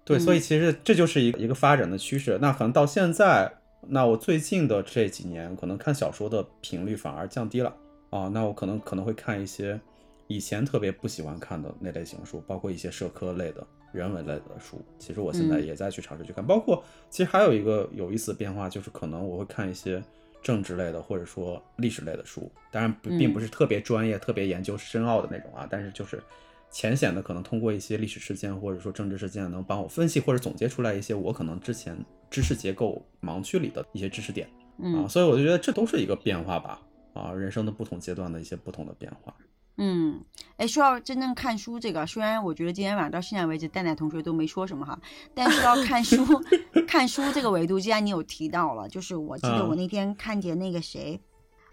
[0.05, 2.39] 对，所以嗯其实这就是一个一个发展的趋势。
[2.41, 3.53] 那可能到现在，
[3.89, 7.75] 那我最近的这几年，可能看小说的频率反而降低了
[8.11, 8.29] 啊。
[8.29, 9.81] 那我可能可能会看一些
[10.29, 14.85] 以前特别不喜欢看的那类型书，包括一些社科类的、人文类的书。
[14.99, 20.03] 其实我现在嗯也在去尝试去看，包括其实还有一个有意思的变化，就是可能我会看一些
[20.43, 26.23] 政治类的或者说历史类的书，当然不并不嗯是特别专业、特别研究深奥的那种啊，但是就是。
[26.71, 31.97] 浅显的可能通过一些历史事件或者说政治事件，能帮我分析或者总结出来一些我可能之前
[32.29, 39.33] 知识结构盲区里的一些知识点啊，嗯所以我就觉得这都是一个变化吧，啊，人生的不同阶段的一些不同的变化。
[39.77, 40.25] 嗯，
[40.57, 44.99] 哎，说到真正看书这个，虽然我觉得今天晚上到现在为止，蛋蛋同学都没说什么哈，
[45.35, 46.25] 但是要看书，
[46.87, 51.21] 看书这个维度，既然你有提到了，就是我记得嗯我那天看见那个谁，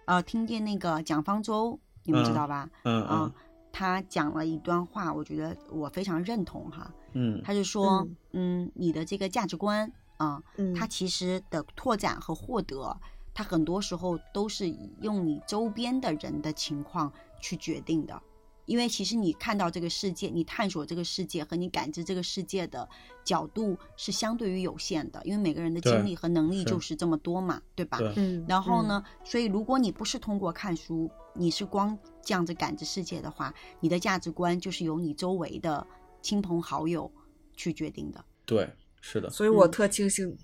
[0.06, 2.70] 呃，听见那个蒋方舟，你们知嗯道吧？
[2.84, 3.34] 嗯啊、嗯
[3.74, 6.92] 他讲了一段话，我觉得我非常认同哈。
[7.14, 12.98] 嗯他就说，嗯你的这个价值观啊、嗯它其实的拓展和获得，
[13.34, 14.70] 它很多时候都是
[15.02, 18.22] 用你周边的人的情况去决定的。
[18.66, 22.88] 因为其实你看到这个世界，你探索这个世界和你感知这个世界的
[23.26, 27.98] 角度是相对于有限的，因为每个人的对精力和能力就是这么多嘛，对吧？
[28.16, 35.86] 嗯，然后呢，所以如果你不是通过看书，你是光这样子感知世界的话，你的价值观就是由你周围的
[36.22, 37.12] 亲朋好友
[37.58, 38.24] 去决定的。
[38.46, 38.70] 对，
[39.02, 39.32] 是的嗯？。
[39.32, 40.38] 所以我嗯特庆幸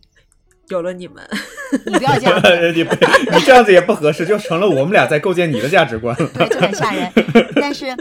[0.70, 1.28] 有了你们。
[1.86, 2.42] 你不要这样，
[2.74, 2.94] 你不
[3.36, 6.30] 你这样子也不合适，就成了我们俩在构建你的价值观了。
[6.34, 7.12] 对，就很吓人。
[7.56, 7.96] 但是，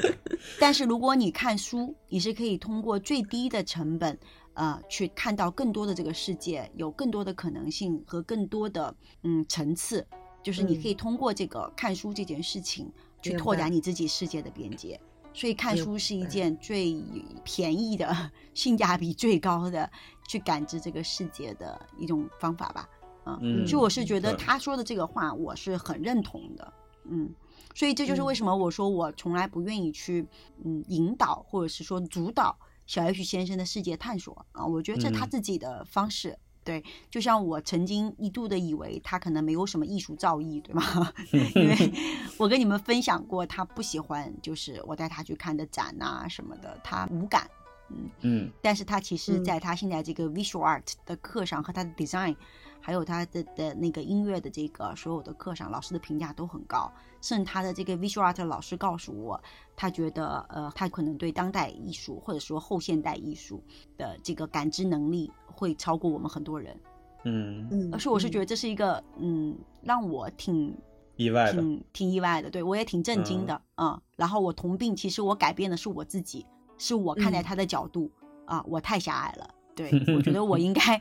[0.61, 4.17] 但是如果你看书，你是可以通过最低的成本，
[4.55, 10.07] 呃，去看到更多的这个世界，有更多的可能性和更多的嗯层次。
[10.43, 12.89] 就是你嗯可以通过这个看书这件事情，
[13.21, 15.01] 去拓展你自己世界的边界。
[15.37, 16.99] 所以看书是一件最
[17.45, 19.89] 便宜的、性价比最高的
[20.27, 22.89] 去感知这个世界的一种方法吧。
[23.23, 26.73] 啊，嗯所以我是觉得他说的这个话，我是很认同的。
[27.05, 27.29] 嗯，
[27.75, 30.27] 所以这就是为什么我说我从来不愿意去
[30.65, 34.65] 嗯引导或者是说主导小 H 先生的世界探索啊。
[34.65, 40.83] 我觉得这是他嗯自己的方式，对，就像我曾经一度的以为他可能没有什么艺术造诣，对吗？
[41.55, 41.93] 因为
[42.37, 47.49] 我跟你们分享过，他不喜欢就是我带他去看的展啊什么的，他无感。
[47.89, 52.35] 嗯嗯但是他其实嗯在他现在这个 visual art 的课上和他的 design，
[52.81, 56.93] 还有他的的那个音乐的这个所有的课上，老师的评价都很高。
[57.23, 59.41] 甚至他的这个 visual art 老师告诉我，
[59.77, 63.63] 他觉得呃，他可能对当代艺术或者说后现代艺术
[63.97, 66.79] 的这个感知能力会超过我们很多人。
[67.25, 70.77] 嗯，嗯而是我是觉得这是一个嗯，让我挺
[71.17, 76.47] 意外的，挺挺意外的，对我也挺震惊的嗯然后我同病，其实我改变的是我自己，
[76.79, 78.11] 是我看待嗯他的角度、
[78.45, 79.51] 啊，我太狭隘了。
[79.75, 81.01] 对 我觉得我应该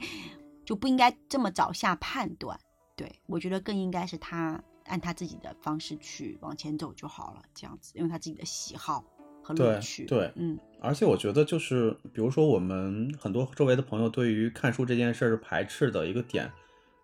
[0.65, 2.59] 就不应该这么早下判断。
[2.95, 9.03] 对我觉得更应该是他按他自己的方式去往前走就好了，这样子，因为他自己的喜好
[9.45, 10.05] 和乐对趣。
[10.05, 16.51] 对嗯而且我觉得就是，比如说我们很多周围的朋友对于看书这件事儿是排斥的一个点，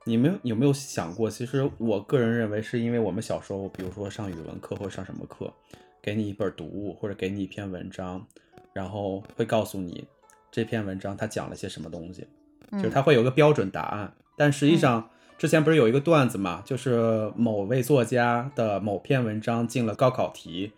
[0.05, 1.29] 你们有没有想过？
[1.29, 5.51] 其实我个人认为，是因为我们小时候，比如说上语文课或者上什么课，
[5.99, 8.23] 给你一本读物或者给你一篇文章，
[8.71, 10.05] 然后会告诉你
[10.51, 12.27] 这篇文章它讲了些什么东西，
[12.73, 14.13] 就是嗯它会有个标准答案。
[14.37, 20.71] 但实际上，之前不是有一个段子嘛，就是某位作家的某篇文章进了高考题，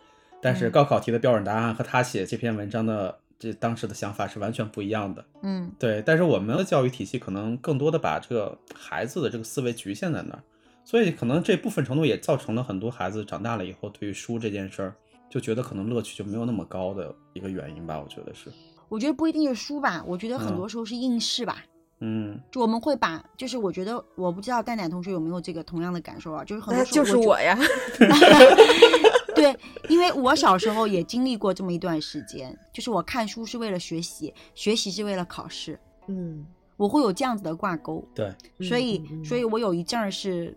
[0.44, 5.24] 但是嗯高考题的标准答案和他写这篇文章的这当时的想法是完全不一样的。
[5.42, 10.42] 嗯对，但是我们的教育体系可能更多的把这个孩子的这个思维局限在那儿，
[10.84, 14.94] 所以可能这部分程度也造成了很多孩子长大了以后对于书这件事儿
[15.30, 18.50] 就觉得可能乐趣就没有那么高的一个原因吧，我觉得是。
[18.90, 21.64] 我觉得不一定是书吧，我觉得很嗯多时候是应试吧。
[22.00, 27.58] 嗯就我们会把，就是我觉得我不知道蛋奶同学有没有这个同样的感受啊，就是很多时候那就是觉我呀。
[29.52, 40.56] 对，因为我小时候也经历过这么一段时间，就是我看书是为了学习，学习是为了考试，嗯，我会有这样子的挂钩，对，所以，所以我有一阵儿是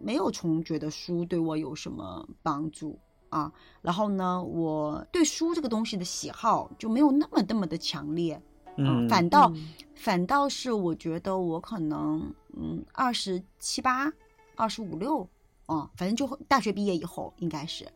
[0.00, 8.40] 没有从觉得书对我有什么帮助啊，然后呢，我对书这个东西的喜好就没有那么那么的强烈，
[8.76, 9.68] 嗯，反倒、嗯。
[9.94, 14.12] 反倒是我觉得我可能嗯二十七八、
[14.56, 15.26] 二十五六，
[15.68, 17.86] 嗯，反正就大学毕业以后应该是，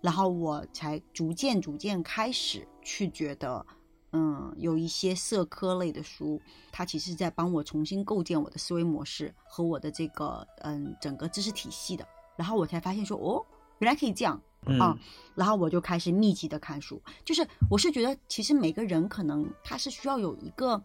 [0.00, 3.66] 然后我才逐渐逐渐开始去觉得，
[4.12, 12.06] 嗯，有一些社科类的书，它其实在帮我重新构建我的思维模式和我的这个嗯整个知识体系的，
[12.36, 13.44] 然后我才发现说哦，
[13.78, 14.78] 原来可以这样，嗯。
[14.80, 14.96] 啊
[15.34, 20.82] 然后我就开始密集的看书，就是我是觉得其实每个人可能他是需要有一个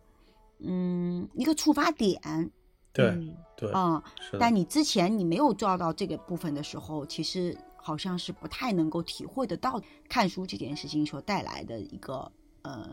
[0.59, 2.19] 嗯一个触发点
[2.91, 3.37] 对嗯。
[3.55, 4.03] 对，啊、
[4.39, 12.89] 但你之前你没有做到这个部分的时候，其实好像是不太能够体会得到看书这件事情所带来的一个呃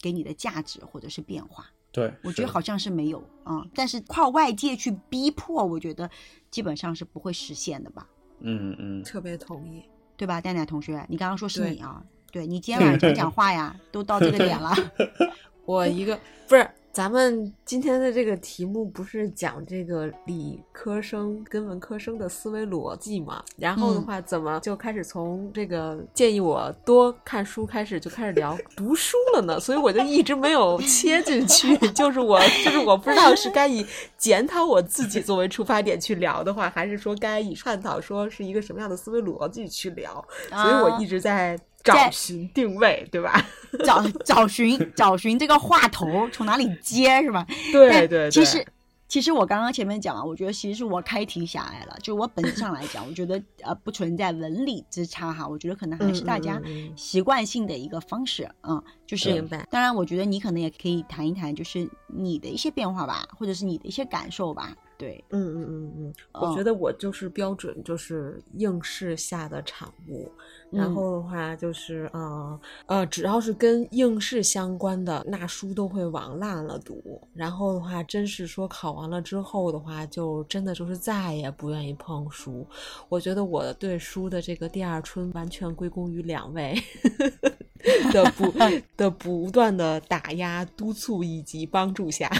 [0.00, 1.66] 给你的价值或者是变化。
[1.90, 6.08] 对，我觉得好像是没有啊、但是靠外界去逼迫，我觉得
[6.50, 8.06] 基本上是不会实现的吧，
[8.40, 9.82] 嗯嗯，特别同意。
[10.16, 11.04] 对吧，蛋蛋同学？
[11.08, 12.04] 你刚刚说是你啊？
[12.30, 14.74] 对你今天晚上讲讲话呀，都到这个点了。
[15.64, 23.44] 我一个不是，咱们今天的这个题目不是讲这个理科生跟文科生的思维逻辑嘛？
[23.56, 29.60] 然后的话，怎么就开始从这个建议我多看书开始，就开始聊读书了呢？
[29.60, 40.24] 所以我就一直没有切进去， 就是我就是我不知道是该以检讨我自己作为出发点去聊的话，还是说该以探讨说是一个什么样的思维逻辑去聊。
[40.50, 43.44] 所以我一直在找寻定位，对吧？
[43.84, 47.46] 找找寻找寻这个话头从哪里接是吧？
[47.72, 48.66] 对对对，其实
[49.06, 51.96] 其实我刚刚前面讲了，我觉得其实是我开题狭隘了。
[52.02, 56.60] 就我本质上来讲， 我觉得呃不存在文理之差哈，我觉得可能还是大家
[56.96, 64.74] 习惯性的一个方式，嗯，就是明白当然，我觉得你可能也可以谈一谈，就是你的一些变化吧，或者是你的一些感受吧。
[64.98, 70.30] 对，嗯嗯嗯嗯，我嗯觉得我就是标准，就是应试下的产物。
[70.70, 77.22] 然嗯后的话就是呃呃，只要是跟应试相关的，那书都会往烂了读。
[77.32, 82.66] 然后的话，真是说考完了之后的话，就真的就是再也不愿意碰书。
[83.08, 86.74] 我觉得我对书的这个第二春完全归功于两位
[88.12, 88.52] 的不
[88.96, 92.28] 的不断的打压、督促以及帮助下。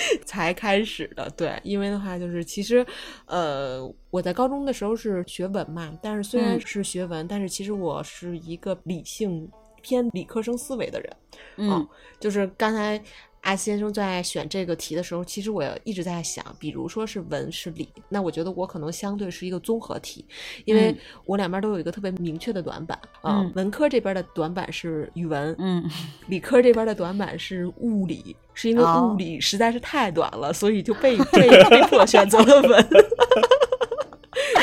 [0.24, 2.84] 才开始的，对，因为的话就是其实，
[3.26, 6.60] 呃，我在高中的时候是学文嘛，但是虽然嗯。
[6.60, 9.50] 是学文，但是其实我是一个理性
[9.82, 11.16] 偏理科生思维的人，
[11.56, 11.88] 嗯。
[12.20, 13.00] 就是刚才
[13.42, 20.24] 阿先生在选这个题的时候，其实我一直在想，比如说是文是理，那我觉得我可能相对是一个综合题，
[20.64, 20.98] 因为嗯。
[21.24, 25.84] 我两边都有一个特别明确的短板啊、嗯文科这边的短板是语文，嗯，
[26.28, 29.10] 理科这边的短板是物理，是因为哦。
[29.12, 32.86] 物理实在是太短了，所以就被被被迫选择了文。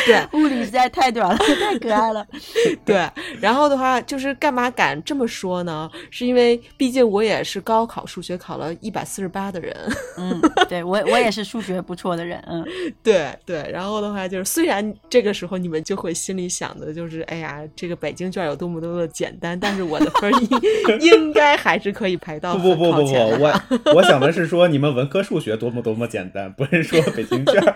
[0.06, 2.26] 对 物理实在太短了， 太可爱了。
[2.86, 5.90] 对，然后的话就是干嘛敢这么说呢？
[6.10, 9.76] 是因为毕竟我也是高考数学考了一百四十八的人，
[10.18, 10.40] 嗯，
[10.70, 12.66] 对我我也是数学不错的人，嗯，
[13.04, 23.62] 对对，然后的话就是，虽然这个时候你们就会心里想的就是，哎呀，这个北京卷有多么多么的简单，但是我的分儿应应该还是可以排到不不不不不，我
[23.96, 27.76] 我想的是说你们文科数学多么多么简单，不是说北京卷儿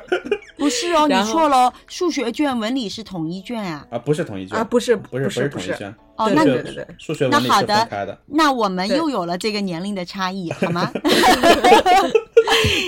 [0.69, 3.87] 不是哦，你错了哦，数学卷、文理是统一卷啊。
[3.89, 8.17] 啊，不是统一卷啊，不是不是不是不是是统一卷，哦，那对对对数学文理是那好的分开的。
[8.27, 10.91] 那我们又有了这个年龄的差异，好吗？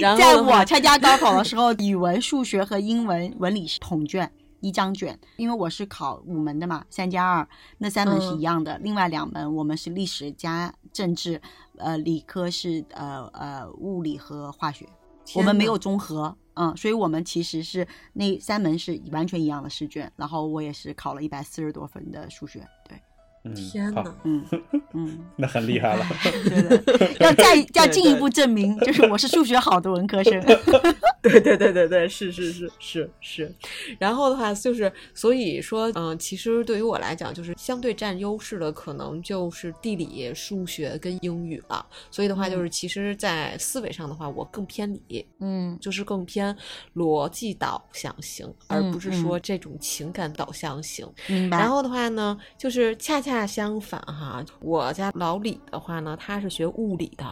[0.02, 4.32] 然后在我参加高考的时候，语文、数学和英文、文理是统卷。
[4.64, 7.48] 一张卷，因为我是考五门的嘛，三加二，
[7.80, 11.42] 那三门是嗯一样的，另外两门我们是历史加政治，
[11.80, 14.86] 呃，理科是呃呃物理和化学，
[15.34, 22.68] 我们没有综合，嗯，所以我们其实是那三门是完全一样的试卷，然后我也是考了一百四十多分的数学，
[23.56, 24.46] 天好，呐，嗯
[24.94, 26.06] 嗯，那很厉害了。
[26.24, 30.40] 对的， 要再要进一步证明，就是我是数学好的文科生。
[31.22, 33.54] 对对对对对，是是是是是。
[34.00, 41.86] 然后的话就是，所以说，嗯、其实对于我来讲，就是相对占优势的，可能就是地理、数学跟英语了。
[42.10, 46.56] 所以的话，就是其实，在思维上的话，我更偏理，嗯就是更偏
[46.96, 51.08] 逻辑导向型，而不是嗯说这种情感导向型。
[51.28, 51.60] 明白。
[51.60, 57.26] 然后的话呢，就是恰恰相反哈，我家老李的话呢，他是学物理的，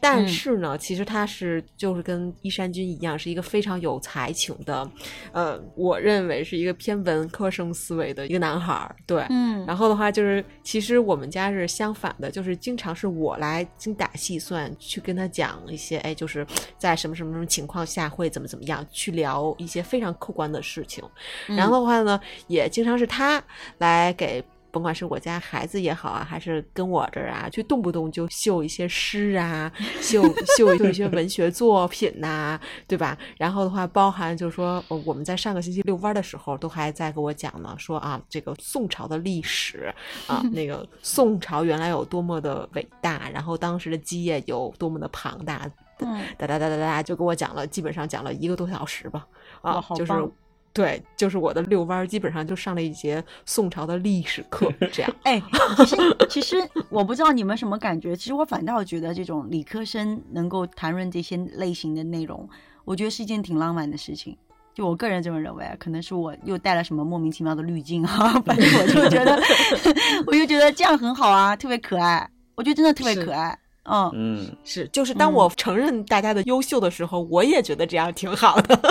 [0.00, 4.90] 但嗯是呢，其实他是就是跟依山君一样，是一个非常有才情的，
[5.32, 9.24] 呃，我认为是一个偏文科生思维的一个男孩儿，对。
[9.30, 16.46] 嗯，然后的话就是，其实我们家是相反的，就是经常是我来精打细算去跟他讲一些，哎，就是
[16.78, 21.04] 在什么什么什么情况下会怎么怎么样，去聊一些非常客观的事情。
[21.48, 23.42] 嗯然后的话呢，也经常是他
[23.78, 24.44] 来给。
[24.74, 29.70] 甭管是我家孩子也好啊，还是跟我这儿啊，就动不动就秀一些诗啊，
[30.02, 30.20] 秀
[30.56, 32.58] 秀秀一些文学作品呐、
[32.88, 33.16] 对吧？
[33.38, 39.94] 然后的话，包含就是说，呃我们在上个星期遛弯儿的时候，都还在跟我讲呢，说啊，这个宋朝的历史
[40.26, 45.70] 啊，那个 宋朝原来有多么的伟大，然后当时的基业有多么的庞大，
[46.00, 49.24] 嗯哒哒哒哒哒，就跟我讲了，基本上讲了一个多小时吧，
[49.62, 50.28] 啊就是棒
[50.74, 55.16] 对，就是我的遛弯儿，基本上就上了一节宋朝的历史课， 这样。
[55.22, 55.40] 哎，
[55.78, 56.56] 其实其实
[56.90, 62.48] 我不知道你们什么感觉，其实我反倒觉得这种理科生能够谈论这些类型的内容，
[62.84, 64.36] 我觉得是一件挺浪漫的事情。
[64.74, 69.40] 就我个人这么认为啊，可能是我又带了什么莫名其妙的滤镜啊，反正我就觉得，
[70.26, 73.56] 我就觉得这样很好啊，特别可爱，我觉得真的特别可爱。
[73.84, 78.76] 嗯，嗯，是，就是当嗯我承认大家的优秀的时候，我也觉得这样挺好的。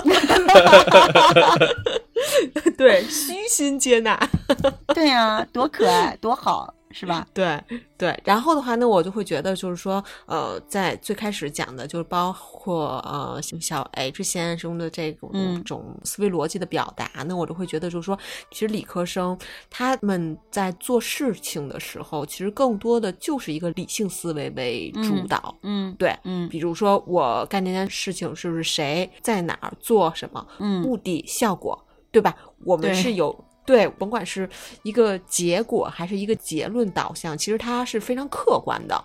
[2.77, 4.19] 对，虚心接纳。
[4.93, 7.27] 对呀、多可爱，多好，是吧？
[7.33, 7.59] 对
[7.97, 18.17] 对，然后的话那，我就会觉得就是说，呃，在最开始讲的，就是包括呃小 H 先生的这种、嗯种思维逻辑的表达那，我就会觉得就是说，
[18.51, 19.37] 其实理科生
[19.69, 25.57] 他们在做事情的时候，其实更多的就是一个理性思维为主嗯导。
[25.63, 31.81] 嗯对，嗯比如说我干这件事情是不是谁在哪儿做什么，嗯目的效果，
[32.11, 32.35] 对吧？
[32.65, 33.33] 我们是有
[33.65, 34.49] 对，甭管是
[34.83, 38.95] 一个结果还是一个结论导向，其实它是非常客观的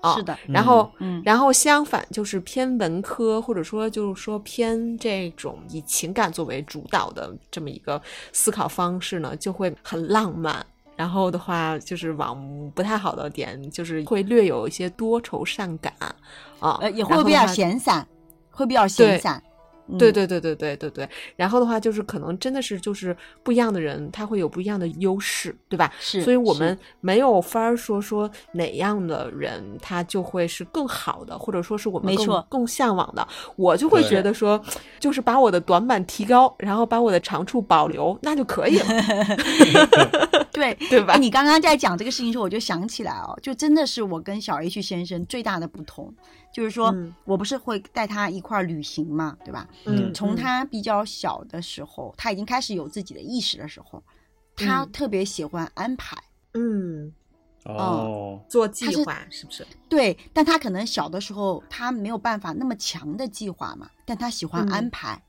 [0.00, 0.14] 啊。
[0.14, 8.00] 是的然后，嗯然后相反就是偏文科，或者说就是说偏这种以情感作为主导的这么一个
[8.32, 10.64] 思考方式呢，就会很浪漫。
[10.96, 12.38] 然后的话，就是往
[12.72, 15.92] 不太好的点，就是会略有一些多愁善感
[16.60, 18.06] 啊，呃，也会比较闲散，
[18.52, 19.42] 会比较闲散。
[19.88, 25.92] 嗯对对对对对对对，然后的话就是可能真的是就是不一样的人，他会有不一样的优势，对吧？
[26.00, 33.26] 是所以我们没有法儿说说哪样的人他就会是更好的，或者说是我们更没错更向往的。
[33.56, 34.58] 我就会觉得说，
[34.98, 38.86] 就是把我的短板提高，然后把我的长处保留，那就可以了，
[40.52, 41.18] 对对吧哎？
[41.18, 46.14] 你刚刚在讲这个事情的时候，我就想起来哦，就真的是我跟小 H 先生最大的不同，
[46.54, 47.12] 就是说、嗯。
[47.26, 49.68] 我不是会带他一块儿旅行嘛，对吧？
[49.84, 50.14] 嗯？
[50.14, 54.02] 从他比较小的时候，他已经开始有自己的意识的时候，
[54.56, 54.92] 他嗯。
[54.92, 56.16] 特别喜欢安排。
[56.54, 57.12] 嗯
[57.64, 59.66] 哦，做计划是不是？
[59.88, 64.90] 对，但他可能小的时候他没有办法那么强的计划嘛，但他喜欢安嗯。
[64.90, 65.22] 排，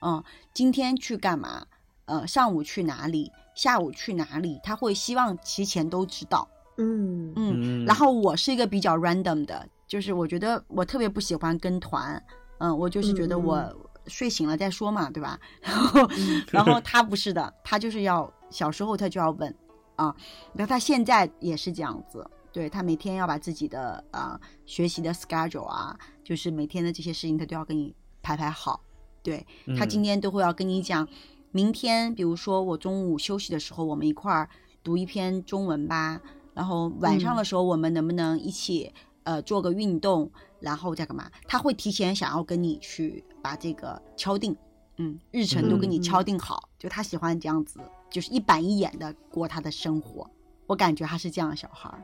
[0.00, 0.22] 嗯，
[0.54, 1.66] 今天去干嘛，
[2.06, 7.32] 呃，上午去哪里，下午去哪里，他会希望提前都知道，嗯。
[7.34, 7.84] 嗯，嗯。
[7.84, 12.22] 然后我是一个比较 random 的，就是我觉得我特别不喜欢跟团，
[12.58, 15.36] 嗯，我就是觉得我睡醒了再说嘛，对吧？
[15.60, 16.08] 然后，
[16.52, 19.52] 然后他不是的，他就是要小时候他就要问
[19.96, 20.14] 啊，
[20.54, 28.80] 然后他现在也是这样子，对他每天要把自己的啊、学习的 schedule 啊，就是每天的这些事情他都要跟你排排好，
[29.24, 29.44] 对
[29.76, 31.08] 他今嗯天都会要跟你讲，
[31.50, 34.48] 明天比如说我中午休息的时候，我们一块儿
[34.84, 36.20] 读一篇中文吧，
[36.54, 38.92] 然后晚上的时候我们能不能一起、
[39.30, 40.28] 呃做个运动，
[40.58, 41.30] 然后再干嘛？
[41.46, 44.56] 他会提前想要跟你去把这个敲定，
[44.96, 47.78] 嗯，日程都给你敲定好，就他喜欢这样子，
[48.10, 50.28] 就是一板一眼的过他的生活。
[50.66, 52.02] 我感觉他是这样的小孩儿，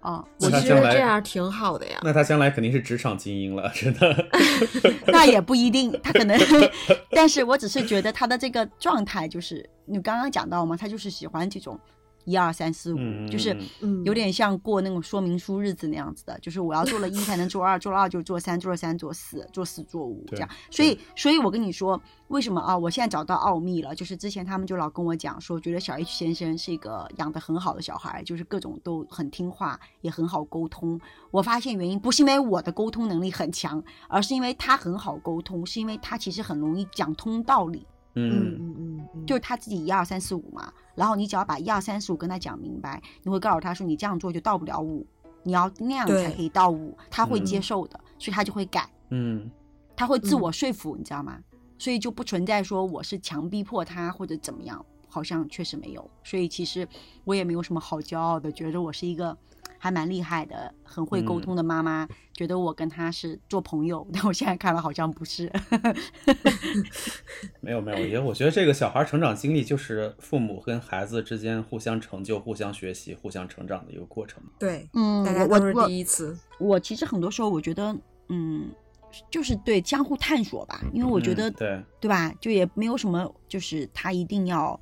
[0.00, 2.00] 哦，我觉得这样挺好的呀。
[2.02, 4.26] 那他将来肯定是职场精英了，真的。
[5.08, 6.38] 那也不一定，他可能，
[7.12, 11.78] 但是我只是觉得他的这个状态就是你刚刚讲到嘛，他就是喜欢这种
[12.24, 20.48] 一二三四五，嗯，就是嗯，有点像过那种说明书日子那样子的，就是我要做了一才能做二，做了二就做三，做了三做四，做四做五这样。
[20.70, 22.76] 所以，所以我跟你说，为什么啊？
[22.76, 31.00] 我现在找到奥秘了，就是之前他们就老跟我讲说，觉得小 H 先生是一个养得很好的小孩，就是各种都很听话，也很好沟通。
[31.30, 37.86] 我发现原因不是因为我的沟通能力很强，而是因为他很好沟通，是因为他其实很容易讲通道理。
[38.16, 45.06] 嗯嗯嗯，就是他自己一二三四五嘛，然后你只要把一二三四五跟他讲明白，你会告诉他说你这样做就到不了五，
[45.42, 49.50] 你要那样才可以到五，他会嗯接受的，所以他就会改，嗯。
[49.96, 51.38] 他会自嗯我说服，你知道吗？
[51.78, 56.88] 所以就不存在说我是强逼迫他或者怎么样，好像确实没有，所以其实
[57.24, 59.36] 我也没有什么好骄傲的，觉得我是一个
[59.84, 65.52] 还蛮厉害的、很会沟嗯通的妈妈，觉得我跟她是做朋友， 但我现在看了好像不是。
[67.60, 74.42] 没 有没有，也我觉得这个小孩成长经历就是父母跟孩子之间互相成就、互相学习、互相成长的一个过程。
[74.58, 76.34] 对，嗯，大家都是我我第一次。
[76.58, 77.94] 我其实很多时候我觉得，
[78.30, 78.70] 嗯，
[79.30, 82.32] 就是对相互探索吧，因为我觉得，嗯对，对吧？
[82.40, 84.80] 就也没有什么，就是他一定要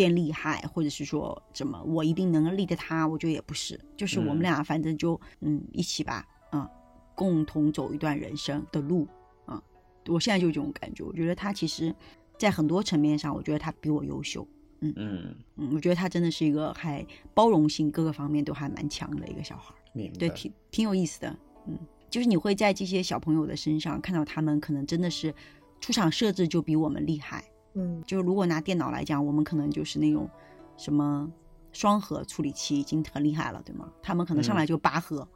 [0.00, 6.66] 变厉害，或者是说怎么我一定能立得他，我觉得也不是，就是我们嗯俩反正就嗯一起吧，嗯，
[7.14, 9.06] 共同走一段人生的路，
[9.44, 9.62] 啊、
[10.06, 11.94] 我现在就这种感觉，我觉得他其实，
[12.38, 14.48] 在很多层面上，我觉得他比我优秀。
[14.80, 20.08] 嗯，嗯嗯，我觉得他真的是一个还包容性各个方面都还蛮强的一个小孩儿。
[20.18, 21.36] 对，挺挺有意思的，
[21.66, 21.78] 嗯，
[22.08, 25.34] 就是你会在这些小朋友的身上看到他们可能真的是
[25.78, 27.44] 出场设置就比我们厉害。
[27.74, 28.02] 嗯。
[28.06, 30.28] 就如果拿电脑来讲，我们可能就是那种
[30.76, 31.30] 什么
[31.72, 33.90] 双核处理器已经很厉害了，对吗？
[34.02, 35.26] 他们可能上来就八核，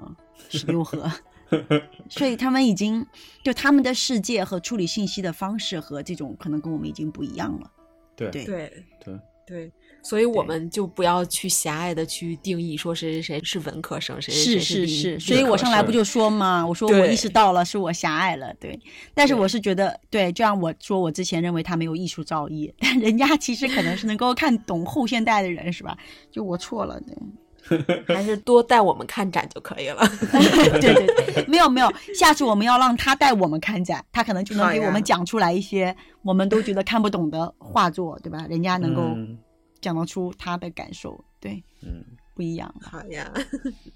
[0.00, 0.14] 嗯，
[0.48, 1.10] 十六核，
[2.08, 3.06] 所以他们已经
[3.42, 7.70] 就他们的世界和处理信息的方式和这种可能跟我们已经不一样了。
[8.16, 8.30] 对。
[8.30, 8.44] 对。
[8.44, 8.84] 对。
[9.04, 9.20] 对。
[9.44, 9.72] 对，
[10.02, 18.78] 所以我们就不要去狭隘的去定义说谁谁谁是文科生，谁谁是是谁理是，理所以我上来不就说嘛，我说我意识到了是我狭隘了，对。
[19.14, 25.96] 但是我是觉得，对，就像我说，我之前认为他没有艺术造诣，但人家其实可能是能够看懂后现代的人，是吧？
[26.30, 27.16] 就我错了，对。
[28.08, 30.02] 还是多带我们看展就可以了。
[30.82, 38.44] 对对对，没有没有，下次我们要让他带我们看展，他可能就能给我们讲出来一些我们都觉得看不懂的画作，对吧？
[38.50, 39.38] 人家能够嗯
[39.82, 42.02] 讲得出他的感受，对，嗯，
[42.34, 42.74] 不一样。
[42.80, 43.30] 好呀，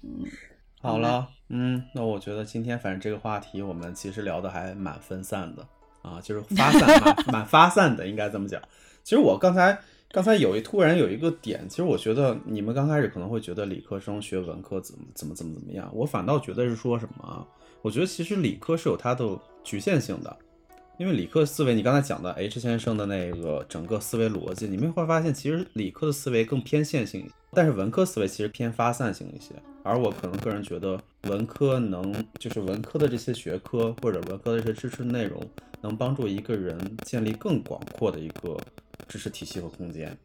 [0.03, 0.23] 嗯
[0.79, 5.67] 好了，嗯，那我觉得今天反正这个话题我们其实聊的还蛮分散的
[6.03, 8.61] 啊，就是 发散，蛮蛮发散的，应该这么讲。
[9.03, 9.79] 其实我刚才
[10.11, 17.47] 刚才有一突然有一个点，其实我觉得你们刚开始可能会觉得理科生学文科怎么怎么怎么怎么样，我反倒觉得是说什么啊？
[17.81, 20.37] 我觉得其实理科是有它的局限性的，
[20.97, 29.53] 因为理科思维，你刚才讲的 H 先生的那个整个思维逻辑，你们会发现其实理科的思维更偏线性，但是文科思维其实偏发散性一些。
[29.83, 35.39] 而我可能个人觉得文科能就是文科的这些学科或者文科的这些知识内容，
[35.81, 38.57] 能帮助一个人建立更广阔的一个
[39.07, 40.17] 知识体系和空间。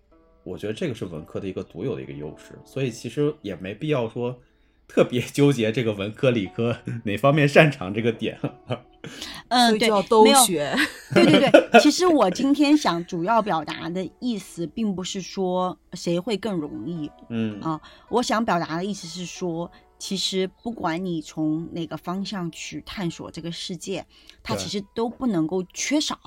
[0.43, 4.37] 我觉得这个是文科的一个独有的一个优势，所以其实也没必要说
[4.89, 8.41] 特别纠结这个文科理科哪方面擅长这个点。
[9.49, 9.89] 嗯，对，
[10.25, 10.75] 没有学。
[11.15, 24.07] 对对对， 其实我今天想主要表达的意思，并不是说谁会更容易，嗯啊我想表达的意思是说，其实不管你从哪个方向去探索这个世界，
[24.43, 26.19] 它其实都不能够缺少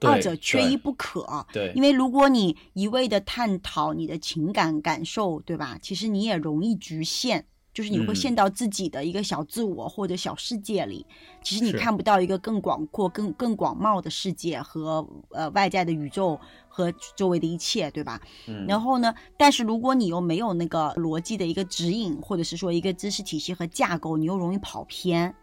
[0.00, 1.46] 二者缺一不可。
[1.52, 5.78] 对，因为如果你一味的探讨你的情感感受，对吧？
[5.80, 11.04] 其实你也容易局限，就是你会嗯陷到自己的一个小自我或者小世界里。
[11.42, 18.18] 其实你看不到一个更广阔、更更广袤的世界和呃外在的宇宙和周围的一切，对吧？
[18.46, 25.34] 嗯然后呢，但是如果你又没有那个逻辑的一个指引，或者是说一个知识体系和架构，你又容易跑偏。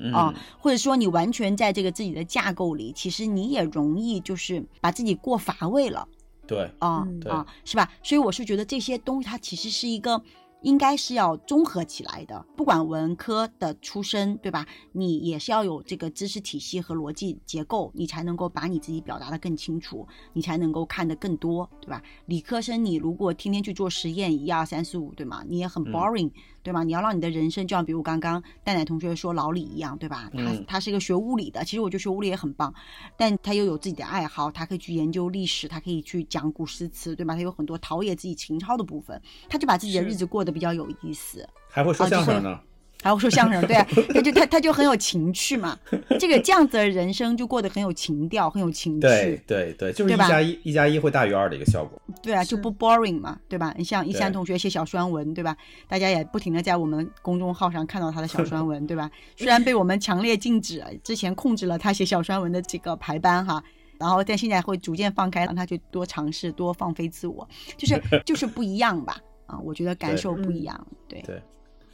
[0.00, 6.06] 嗯啊，或者说你完全在这个自己的架构里，其实你也容易就是把自己过乏味了
[6.46, 7.90] 对，啊嗯啊，是吧？
[8.04, 10.22] 所以我是觉得这些东西它其实是一个
[10.62, 14.66] 应该是要综合起来的，不管文科的出身，对吧？
[14.92, 22.02] 你也是要有这个知识体系和逻辑结构，你才能够把你自己表达的更清楚，你才能够看得更多，对吧？
[22.26, 25.44] 理科生你如果天天去做实验，一二三四五，对吗？
[25.46, 26.30] 你也很嗯 boring，、
[26.68, 26.84] 对吗？
[26.84, 30.30] 你要让你的人生就像比如刚刚蛋奶同学说老李一样，对吧？
[30.34, 32.74] 他嗯他是一个学物理的，其实我觉得学物理也很棒，
[33.16, 37.34] 但他又有自己的爱好，他可以去研究历史，他可以去讲古诗词，对吧？
[37.34, 41.48] 他有很多陶冶自己情操的部分，他就把自己的日子过得比较有意思。
[41.70, 42.60] 还会说相声呢，
[43.02, 45.78] 还会说相声，对、啊， 他就他他就很有情趣嘛，
[46.18, 52.00] 这个这样子的人生就过得很有情调，很有情趣，对对，就是一加一，一加一会大于二的一个效果。
[52.22, 53.74] 对啊，就不 boring 嘛，对吧？
[53.78, 55.56] 你像一山同学写小酸文，对吧？
[55.88, 59.10] 大家也不停的在我们公众号上看到他的小酸文，对吧？
[59.36, 63.62] 虽然被我们强烈禁止，之前控制了他写小酸文的这个排班哈。
[63.98, 67.46] 然后，但现在会逐渐放开，让他去多尝试，多放飞自我，
[67.76, 69.16] 就是 就是不一样吧？
[69.46, 71.42] 啊，我觉得感受不一样，对，对，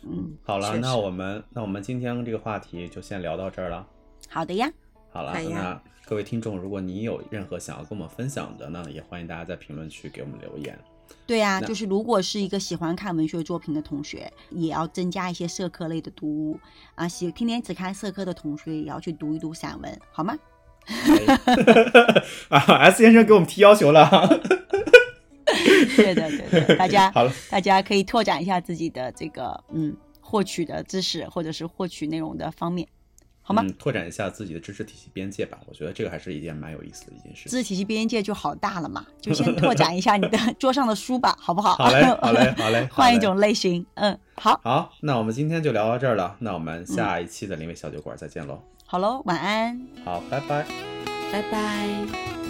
[0.06, 3.86] 嗯，好了，那我们那我们今天这个话题就先聊到这儿了。
[4.28, 4.70] 好的呀，
[5.12, 10.78] 好了，那各位听众，如果你有任何想要跟我们分享的呢，也欢迎大家在评论区给我们留言。
[11.26, 16.58] 对呀、那就是如果是一个喜欢看文学作品的同学，也要增加一些社科类的读物
[16.94, 17.06] 啊。
[17.06, 20.36] 喜天天只看社科的同学，也要去读一读散文，好吗？
[22.48, 24.10] 啊，S 先生给我们提要求了。
[25.96, 32.86] 对的，对的，大家 好了，大家可以拓展一下自己的这个嗯获取的知识或者是获取内容的方面，
[33.42, 33.62] 好吗？
[33.62, 37.48] 嗯，拓展一下自己的知识体系边界吧，我觉得这个还是一件蛮有意思的一件事。
[37.48, 41.74] 知识体系边界就好大了嘛，就先 拓展一下你的桌上的书吧，好不好？
[41.76, 48.60] 好嘞，好嘞，好嘞，好嘞换一种类型，嗯，好，好，那我们今天就聊到这儿了，那我们下一期的临危小酒馆再见喽。
[48.86, 49.80] 好喽，晚安。
[50.04, 50.64] 好，拜拜。
[51.32, 52.43] 拜拜。